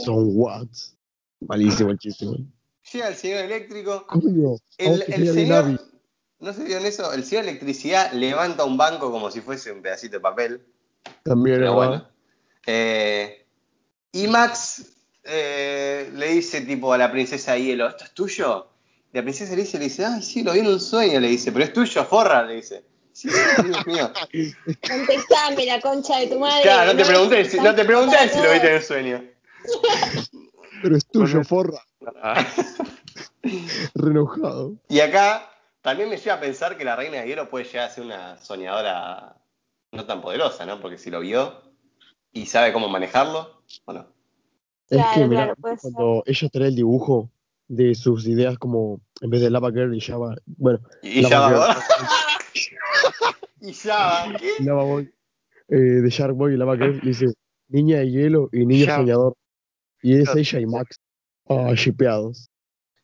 [0.04, 0.96] Son watts.
[1.42, 2.26] Malísimo el chiste.
[2.92, 4.06] Llega el señor eléctrico.
[4.08, 5.80] Coño, El, el señor.
[6.40, 9.82] No sé si vieron eso, el señor electricidad levanta un banco como si fuese un
[9.82, 10.66] pedacito de papel.
[11.24, 12.08] También era bueno.
[12.66, 13.46] Eh,
[14.12, 14.84] y Max
[15.24, 18.70] eh, le dice tipo a la princesa Hielo, ¿esto es tuyo?
[19.12, 21.30] Y la princesa le dice, le dice, ay, sí, lo vi en un sueño, le
[21.30, 22.84] dice, pero es tuyo, forra, le dice.
[23.14, 24.12] Sí, es mío.
[24.88, 26.62] Contestame la concha de tu madre.
[26.62, 29.24] Claro, no te pregunté, si, no te pregunté si lo viste en el sueño.
[30.84, 31.44] Pero es tuyo, Bueno.
[31.46, 31.82] forra.
[32.22, 32.46] Ah,
[33.96, 34.76] Re enojado.
[34.88, 35.50] Y acá
[35.88, 38.38] también me lleva a pensar que la reina de hielo puede llegar a ser una
[38.40, 39.38] soñadora
[39.94, 40.82] no tan poderosa, ¿no?
[40.82, 41.62] Porque si lo vio
[42.34, 44.06] y sabe cómo manejarlo, bueno.
[44.90, 45.78] Es Claro, que, claro, ser.
[45.80, 47.32] cuando ella trae el dibujo
[47.70, 51.30] de sus ideas como, en vez de Lava Girl y Java, bueno, Y, y Lava
[51.30, 51.78] ya Girl, va.
[53.62, 54.38] y ya va.
[54.38, 54.64] ¿Qué?
[54.66, 55.14] Lava Boy,
[55.70, 57.28] eh, de Shark Boy y Lava Girl, dice,
[57.70, 58.98] niña de hielo y niño Java.
[59.00, 59.38] soñador.
[60.02, 60.40] Y es Java.
[60.42, 61.00] ella y Max.
[61.48, 62.50] Ah, shipeados.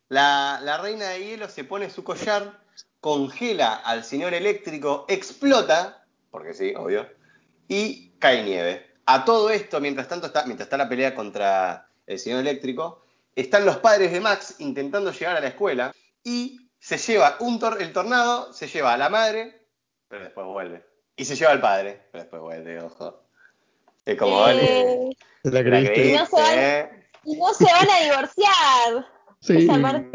[0.10, 2.62] La, la reina de hielo se pone su collar,
[3.04, 7.06] congela al señor eléctrico, explota, porque sí, obvio,
[7.68, 8.90] y cae nieve.
[9.06, 13.04] A todo esto, mientras tanto está, mientras está la pelea contra el señor eléctrico,
[13.36, 15.92] están los padres de Max intentando llegar a la escuela
[16.24, 19.68] y se lleva un tor- el tornado, se lleva a la madre,
[20.08, 20.86] pero después vuelve.
[21.18, 23.22] Y se lleva al padre, pero después vuelve, ojo.
[24.06, 24.62] Es como, vale.
[25.10, 25.94] Eh, ¿La la creíste?
[25.94, 27.06] creíste, No se van- ¿eh?
[27.26, 29.08] y no se van a divorciar.
[29.42, 29.54] Sí.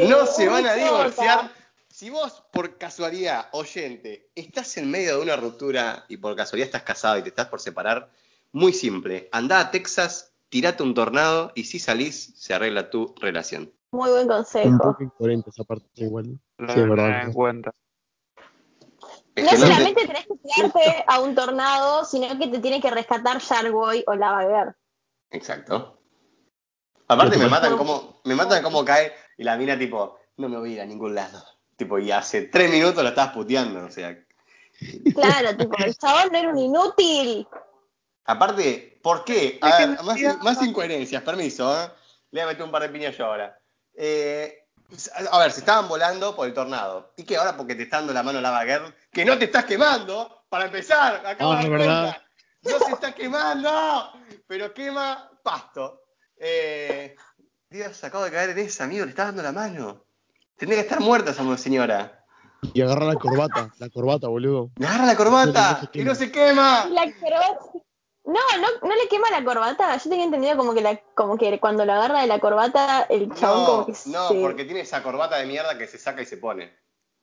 [0.09, 1.51] No se van a divorciar.
[1.99, 6.85] Si vos, por casualidad, oyente, estás en medio de una ruptura y por casualidad estás
[6.85, 8.09] casado y te estás por separar,
[8.53, 9.29] muy simple.
[9.33, 13.73] Andá a Texas, tirate un tornado y si salís, se arregla tu relación.
[13.91, 14.79] Muy buen Un consejo.
[14.79, 16.39] poco incoherente esa parte igual.
[16.59, 17.05] lo Sí, es verdad.
[17.05, 17.73] tener en cuenta.
[19.35, 22.93] Es No no solamente tenés que tirarte a un tornado, sino que te tiene que
[22.93, 24.77] rescatar Sharkboy o Lava Girl.
[25.31, 25.99] Exacto.
[27.09, 30.71] Aparte me matan como, me matan como cae y la mina tipo, no me voy
[30.71, 31.58] a ir a ningún lado.
[31.79, 34.19] Tipo, y hace tres minutos lo estabas puteando, o sea.
[35.15, 37.47] Claro, tipo, el chabón no era un inútil.
[38.25, 39.61] Aparte, ¿por qué?
[39.63, 41.89] A ver, más, más incoherencias, permiso, ¿eh?
[42.33, 43.57] Le voy a meter un par de piñas yo ahora.
[43.95, 44.67] Eh,
[45.31, 47.13] a ver, se estaban volando por el tornado.
[47.17, 48.93] ¿Y qué ahora porque te está dando la mano Lava Girl?
[49.13, 50.47] ¡Que no te estás quemando!
[50.49, 52.23] Para empezar, acabo Ah, de ¿verdad?
[52.63, 54.13] ¡No se está quemando!
[54.49, 56.03] Pero quema pasto.
[56.37, 57.15] Eh,
[57.71, 60.08] Dios, acabo de caer en esa, amigo, le estás dando la mano.
[60.59, 62.25] Tendría que estar muerta esa señora.
[62.75, 64.71] Y agarra la corbata, la corbata, boludo.
[64.77, 65.89] ¡Me agarra la corbata!
[65.93, 66.87] ¡Y no se quema!
[66.91, 67.59] La corbata.
[68.25, 69.97] No, no, no le quema la corbata.
[69.97, 73.33] Yo tenía entendido como que la, como que cuando lo agarra de la corbata, el
[73.35, 76.21] chabón como No, que no, se- porque tiene esa corbata de mierda que se saca
[76.21, 76.71] y se pone.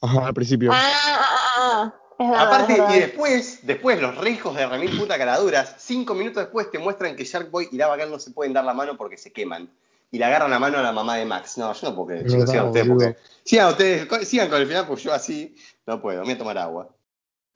[0.01, 0.71] Ajá, al principio.
[0.73, 1.93] Ah, ah, ah, ah.
[2.17, 2.95] Es verdad, Aparte, es verdad.
[2.95, 7.15] y después, después los re hijos de remil puta caraduras, cinco minutos después te muestran
[7.15, 9.69] que Shark Boy y Lava Girl no se pueden dar la mano porque se queman.
[10.15, 11.57] Y le agarran la mano a la mamá de Max.
[11.57, 13.17] No, yo no puedo creer, chicos, sigan ustedes, porque.
[13.43, 15.53] Sigan ustedes, sigan con el final, porque yo así
[15.85, 16.87] no puedo, me voy a tomar agua.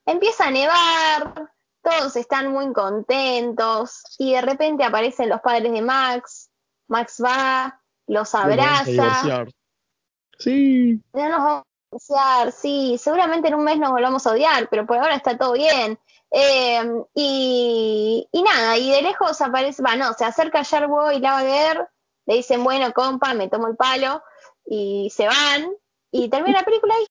[0.05, 6.49] Empieza a nevar, todos están muy contentos y de repente aparecen los padres de Max.
[6.89, 9.45] Max va, los Nos vamos a abraza.
[10.37, 11.01] Sí.
[11.13, 14.85] No nos vamos a divorciar, sí, seguramente en un mes nos volvamos a odiar, pero
[14.85, 15.97] por ahora está todo bien.
[16.29, 21.39] Eh, y, y nada, y de lejos aparece, va, no, se acerca Sharkboy y Lava
[21.39, 21.87] Girl,
[22.29, 24.21] le dicen, bueno, compa, me tomo el palo,
[24.63, 25.71] y se van,
[26.11, 27.07] y termina la película ahí.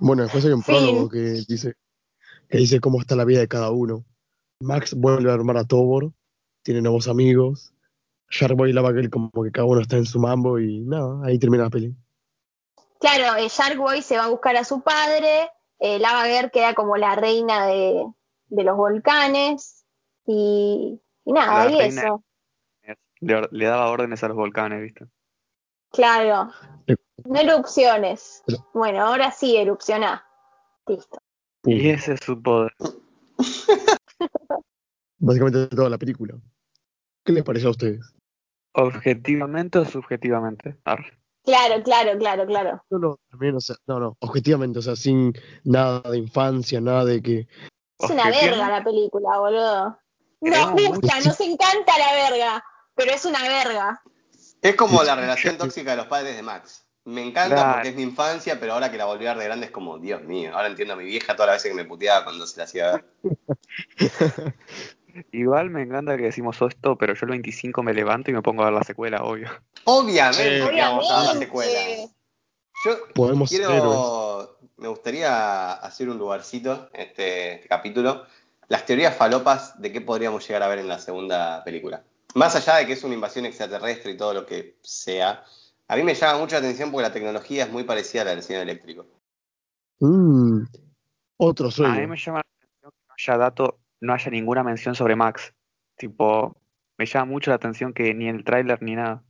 [0.00, 0.74] Bueno, después hay un Fin.
[0.74, 1.74] prólogo que dice,
[2.48, 4.04] que dice cómo está la vida de cada uno.
[4.58, 6.10] Max vuelve a armar a Tobor,
[6.64, 7.72] tiene nuevos amigos.
[8.28, 11.38] Sharkboy y Lava Girl como que cada uno está en su mambo y nada, ahí
[11.38, 11.94] termina la peli.
[12.98, 15.48] Claro, eh, Sharkboy se va a buscar a su padre,
[15.78, 16.02] eh,
[16.52, 18.04] queda como la reina de,
[18.48, 19.84] de los volcanes,
[20.26, 22.02] y, y nada, La y reina.
[22.02, 22.24] eso.
[23.20, 25.06] Le, or- le daba órdenes a los volcanes, ¿viste?
[25.92, 26.50] Claro.
[26.86, 26.94] Sí.
[27.24, 28.42] No erupciones.
[28.72, 30.24] Bueno, ahora sí, erupciona.
[30.86, 31.18] Listo.
[31.64, 32.72] Y ese es su poder.
[35.18, 36.34] Básicamente toda la película.
[37.24, 38.14] ¿Qué les pareció a ustedes?
[38.72, 40.78] Objetivamente o subjetivamente.
[40.84, 41.18] Arre.
[41.44, 42.84] Claro, claro, claro, claro.
[42.90, 45.32] No, no, también, o sea, no, no, objetivamente, o sea, sin
[45.64, 47.48] nada de infancia, nada de que...
[47.98, 49.98] Es una verga la película, boludo.
[50.40, 52.64] Nos gusta, nos encanta la verga,
[53.04, 54.02] pero es una verga.
[54.62, 56.84] Es como la relación tóxica de los padres de Max.
[57.04, 57.72] me encanta Claro.
[57.74, 59.98] porque es mi infancia, pero ahora que la volví a ver de grande es como,
[59.98, 62.58] Dios mío, ahora entiendo a mi vieja todas las veces que me puteaba cuando se
[62.58, 63.04] la hacía ver.
[65.32, 68.62] Igual me encanta que decimos esto, pero yo el 25 me levanto y me pongo
[68.62, 69.48] a ver la secuela, obvio.
[69.84, 70.68] Obviamente Sí.
[70.70, 71.80] que vamos a ver la secuela.
[72.84, 73.68] Yo Podemos héroes.
[73.70, 78.24] quiero, me gustaría hacer un lugarcito en este, este capítulo.
[78.68, 82.04] Las teorías falopas de qué podríamos llegar a ver en la segunda película.
[82.34, 85.44] Más allá de que es una invasión extraterrestre y todo lo que sea,
[85.88, 88.30] a mí me llama mucho la atención porque la tecnología es muy parecida a la
[88.32, 89.06] del señor eléctrico.
[90.00, 90.62] Mm,
[91.38, 92.08] otro A mí sueño.
[92.08, 95.52] me llama la atención que no haya dato, no haya ninguna mención sobre Max.
[95.96, 96.56] Tipo,
[96.96, 99.22] me llama mucho la atención que ni el tráiler ni nada.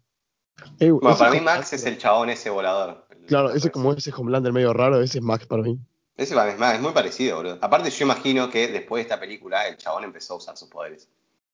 [0.79, 3.07] Eh, Bueno, para mí Max es el chabón ese volador.
[3.27, 5.79] Claro, ese como ese Homelander medio raro, ese es Max para mí.
[6.17, 7.59] Ese para mí es más- es muy parecido, boludo.
[7.63, 11.09] Aparte yo imagino que después de esta película el chabón empezó a usar sus poderes.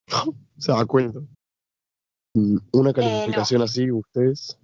[0.59, 1.21] Se da cuenta.
[2.37, 4.59] Mm, Una calificación así, ustedes.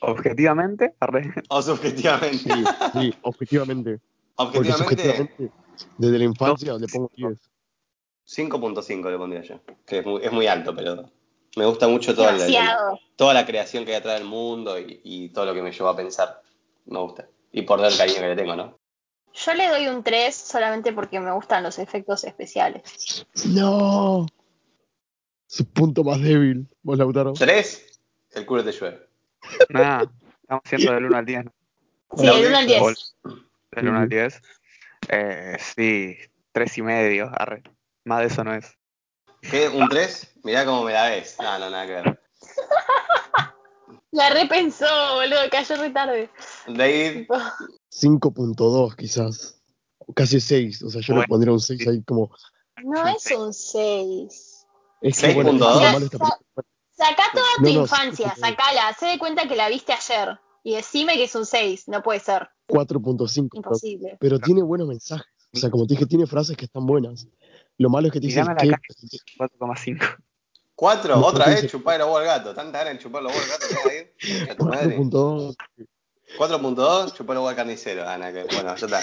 [0.00, 2.38] Objetivamente, arre, O subjetivamente.
[2.38, 3.98] Sí, sí, objetivamente.
[4.36, 5.52] Porque Objetivamente, subjetivamente,
[5.96, 7.50] desde la infancia le pongo 10.
[8.24, 9.60] 5.5 le pondría yo.
[9.84, 11.10] Que es muy, es muy alto, pero
[11.56, 15.28] me gusta mucho toda la, toda la creación que hay atrás del mundo y, y
[15.30, 16.40] todo lo que me llevó a pensar.
[16.86, 17.26] Me gusta.
[17.50, 18.78] Y por el cariño que le tengo, ¿no?
[19.34, 23.26] Yo le doy un 3 solamente porque me gustan los efectos especiales.
[23.46, 24.26] ¡No!
[25.48, 27.32] Su punto más débil, vos Lautaro.
[27.32, 28.00] Tres,
[28.32, 29.08] el culo te llueve.
[29.70, 30.02] nada.
[30.42, 31.44] Estamos haciendo del 1 al 10.
[31.46, 31.52] ¿no?
[32.16, 33.16] Sí, La el 1 al 10.
[33.72, 34.42] Del 1 al 10.
[35.08, 36.16] Eh, sí,
[36.52, 37.62] 3 y medio, arre.
[38.04, 38.76] Más de eso no es.
[39.40, 39.68] ¿Qué?
[39.68, 40.34] ¿Un 3?
[40.44, 41.36] Mirá cómo me la ves.
[41.40, 42.20] No, no, nada que ver.
[44.10, 44.86] La repensó,
[45.16, 46.30] boludo, cayó re tarde.
[46.66, 47.26] David,
[47.90, 49.62] 5.2 quizás.
[49.98, 50.82] O Casi 6.
[50.82, 52.30] O sea, yo le Bueno, pondría un 6 ahí como.
[52.82, 54.47] No es un 6.
[55.00, 55.54] Es que bueno, 6.2.
[55.54, 56.64] es lo malo de esta película.
[56.90, 60.38] Sacá toda tu No, no, infancia, sacala, sé de cuenta que la viste ayer.
[60.64, 63.48] Y decime que es un 6, no puede ser, 4.5.
[63.50, 64.16] pero- imposible.
[64.20, 65.26] Pero tiene buenos mensajes.
[65.54, 67.26] O sea, como te dije, tiene frases que están buenas.
[67.78, 68.82] Lo malo es que te dicen Mirame la que.
[69.38, 69.50] cara.
[69.50, 70.16] 4,5.
[70.74, 72.52] cuatro, No, otra no vez chupar el huevo al gato.
[72.54, 74.50] Tanta ganas de chupar los huevos al gato, ¿no, David?
[74.60, 74.98] A madre.
[74.98, 75.56] 4.2.
[76.38, 78.06] 4.2, chupar el huevo al carnicero.
[78.06, 79.00] Ana, que bueno, ya está.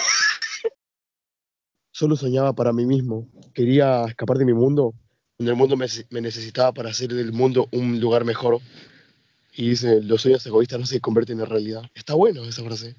[1.90, 3.26] Solo soñaba para mí mismo.
[3.54, 4.92] Quería escapar de mi mundo.
[5.38, 8.58] Donde el mundo me, me necesitaba para hacer del mundo un lugar mejor.
[9.52, 11.82] Y dice, los sueños egoístas no se convierten en realidad.
[11.94, 12.96] Está bueno esa frase.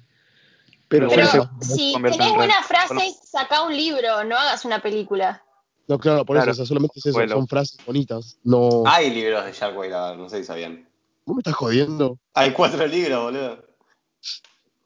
[0.88, 2.86] Pero, Pero bueno, si tenés en buenas real.
[2.88, 5.42] frases, sacá un libro, no hagas una película.
[5.86, 6.52] no, claro, por Claro.
[6.52, 7.34] eso, o sea, solamente es eso, Bueno.
[7.34, 8.38] son frases bonitas.
[8.44, 8.84] No.
[8.86, 10.88] Hay libros de a ver, no sé si sabían.
[11.26, 12.18] ¿Vos me estás jodiendo?
[12.34, 13.64] Hay cuatro libros, boludo.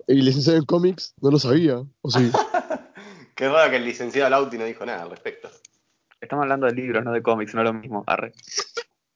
[0.08, 1.82] El licenciado en cómics no lo sabía.
[2.00, 2.30] O sí.
[3.36, 5.50] Qué raro que el licenciado Lauti no dijo nada al respecto.
[6.22, 8.04] Estamos hablando de libros, no de cómics, no es lo mismo.
[8.06, 8.32] Arre.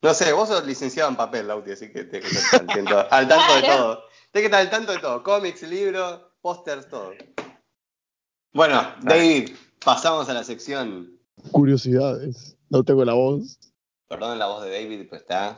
[0.02, 3.06] No sé, vos sos licenciado en papel, Lauti, así que tenés que estar al tanto,
[3.10, 4.02] al tanto de todo.
[4.32, 5.22] Tenés que estar al tanto de todo.
[5.22, 7.12] Cómics, libros, pósters, todo.
[8.52, 9.54] Bueno, David,
[9.84, 11.16] pasamos a la sección.
[11.52, 12.56] Curiosidades.
[12.70, 13.60] No tengo la voz.
[14.08, 15.56] Perdón la voz de David, pues está.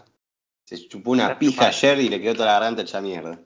[0.65, 3.41] Se chupó una pija ayer y le quedó toda la garganta hecha mierda.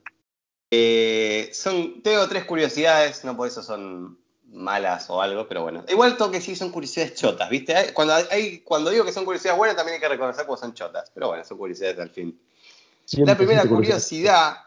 [0.71, 4.19] Eh, son, tengo tres curiosidades, no por eso son
[4.53, 5.83] malas o algo, pero bueno.
[5.89, 7.75] Igual tengo que sí son curiosidades chotas, ¿viste?
[7.75, 10.73] Hay- Cuando, hay, cuando digo que son curiosidades buenas, también hay que reconocer que son
[10.73, 11.09] chotas.
[11.13, 12.39] Pero bueno, son curiosidades al fin.
[13.11, 14.57] La 100% primera curiosidad.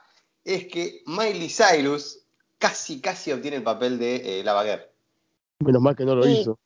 [0.45, 2.21] es que Miley Cyrus
[2.59, 4.83] casi, casi obtiene el papel de eh, Lava Girl.
[5.61, 6.59] Menos mal que no lo hizo.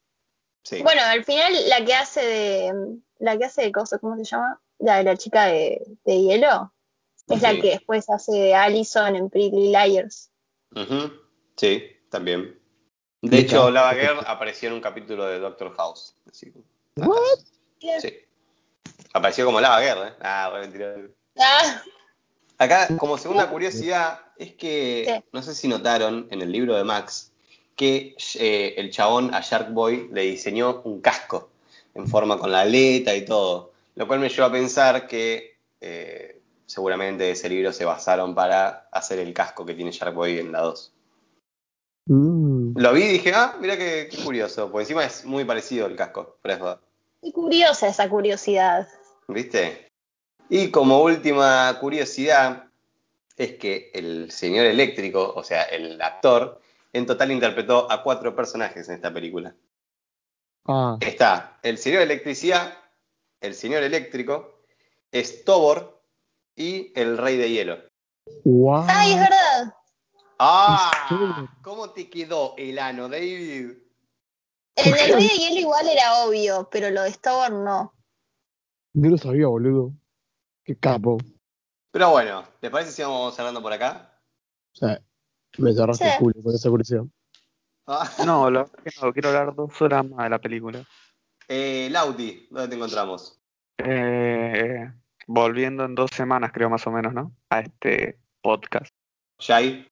[0.63, 0.83] Sí.
[0.83, 2.97] Bueno, al final la que hace de.
[3.19, 4.61] La que hace de cosas, ¿cómo se llama?
[4.79, 6.73] La de la chica de, de hielo.
[7.29, 10.31] Es la que después hace de Allison en Pretty Liars.
[10.75, 11.13] Ujú,
[11.57, 12.60] Sí, también.
[13.23, 13.95] De hecho, Lava.
[13.95, 16.15] Girl apareció en un capítulo de Doctor House.
[16.31, 16.53] Así
[16.97, 17.39] What?
[18.01, 18.19] Sí.
[19.13, 20.13] Apareció como Lava Girl, ¿eh?
[20.21, 20.97] Ah, bueno, mentira.
[21.39, 21.83] Ah,
[22.61, 27.33] Acá, como segunda curiosidad, es que no sé si notaron en el libro de Max
[27.75, 31.49] que eh, el chabón a Shark Boy le diseñó un casco
[31.95, 33.73] en forma con la aleta y todo.
[33.95, 38.89] Lo cual me llevó a pensar que eh, seguramente de ese libro se basaron para
[38.93, 40.93] hacer el casco que tiene Shark Boy en la 2.
[42.07, 42.77] Mm.
[42.77, 45.97] Lo vi y dije, ah, mira qué, qué curioso, porque encima es muy parecido el
[45.97, 46.81] casco, verdad.
[47.23, 48.89] qué curiosa esa curiosidad.
[49.29, 49.89] ¿Viste?
[50.49, 52.65] Y como última curiosidad,
[53.37, 56.61] es que el señor eléctrico, o sea, el actor,
[56.93, 59.55] en total interpretó a cuatro personajes en esta película.
[60.67, 62.75] Ah, Está el señor electricidad,
[63.41, 64.59] el señor eléctrico,
[65.15, 66.03] Stobor
[66.57, 67.79] y el rey de hielo.
[68.45, 68.85] wow.
[68.89, 69.50] Ay, es verdad.
[70.43, 71.47] ¡Ah!
[71.63, 73.73] ¿Cómo te quedó el ano, David?
[74.77, 77.93] El del rey de hielo igual era obvio, pero lo de Stover no.
[78.95, 79.93] No lo sabía, boludo.
[80.65, 81.19] Qué capo.
[81.91, 84.19] Pero bueno, ¿les parece si vamos cerrando por acá?
[84.75, 85.03] O sea,
[85.59, 86.11] me cerraste Sí.
[86.13, 87.05] el culo con esa curiosidad.
[87.87, 90.85] Ah, No, lo que no, quiero hablar dos horas más de la película.
[91.49, 93.39] eh, Lauti, ¿dónde te encontramos?
[93.79, 94.91] Eh,
[95.27, 97.35] volviendo en dos semanas, creo más o menos, ¿no?
[97.51, 98.95] A este podcast.
[99.41, 99.90] Jai,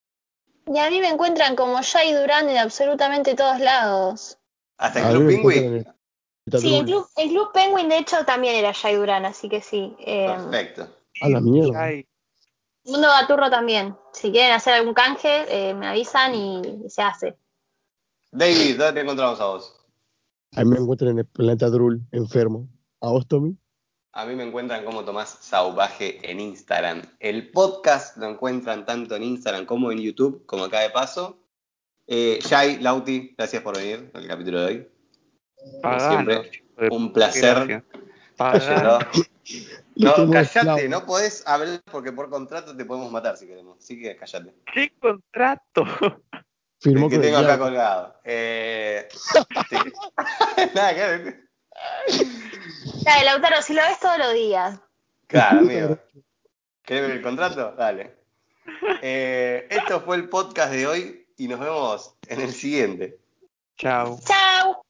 [0.70, 4.38] Y a mí me encuentran como Jay Durán en absolutamente todos lados.
[4.76, 5.94] hasta A el Club en-
[6.60, 9.94] Sí, el Club, el Club Penguin de hecho también era Jay Durán, así que sí.
[10.00, 10.88] Eh, Perfecto.
[11.20, 11.90] A la mierda.
[12.84, 13.96] Mundo Gaturro también.
[14.12, 17.36] Si quieren hacer algún canje, eh, me avisan y, y se hace.
[18.32, 19.74] David, ¿dónde te encontramos a vos?
[20.56, 22.66] A mí me encuentran en el planeta Drul, enfermo.
[23.02, 23.56] ¿A vos, Tommy?
[24.18, 27.02] A mí me encuentran como Tomás Sauvaje en Instagram.
[27.20, 31.38] El podcast lo encuentran tanto en Instagram como en YouTube, como acá de paso.
[32.08, 34.88] Eh, Jai, Lauti, gracias por venir al capítulo de hoy.
[35.80, 36.50] Como siempre,
[36.90, 37.84] un placer.
[39.94, 43.78] No, callate, no podés hablar porque por contrato te podemos matar si queremos.
[43.78, 44.52] Así que callate.
[44.72, 45.84] ¿Qué contrato?
[46.80, 48.14] Firmó El que tengo acá colgado.
[48.24, 49.76] Eh, sí.
[50.74, 51.48] Nada que ver.
[53.08, 54.78] Dale, Lautaro, si lo ves todos los días.
[55.28, 55.98] Claro, amigo.
[56.82, 57.72] ¿Querés ver el contrato?
[57.72, 58.18] Dale.
[59.00, 63.18] Eh, esto fue el podcast de hoy y nos vemos en el siguiente.
[63.78, 64.20] Chao.
[64.26, 64.84] ¡Chao!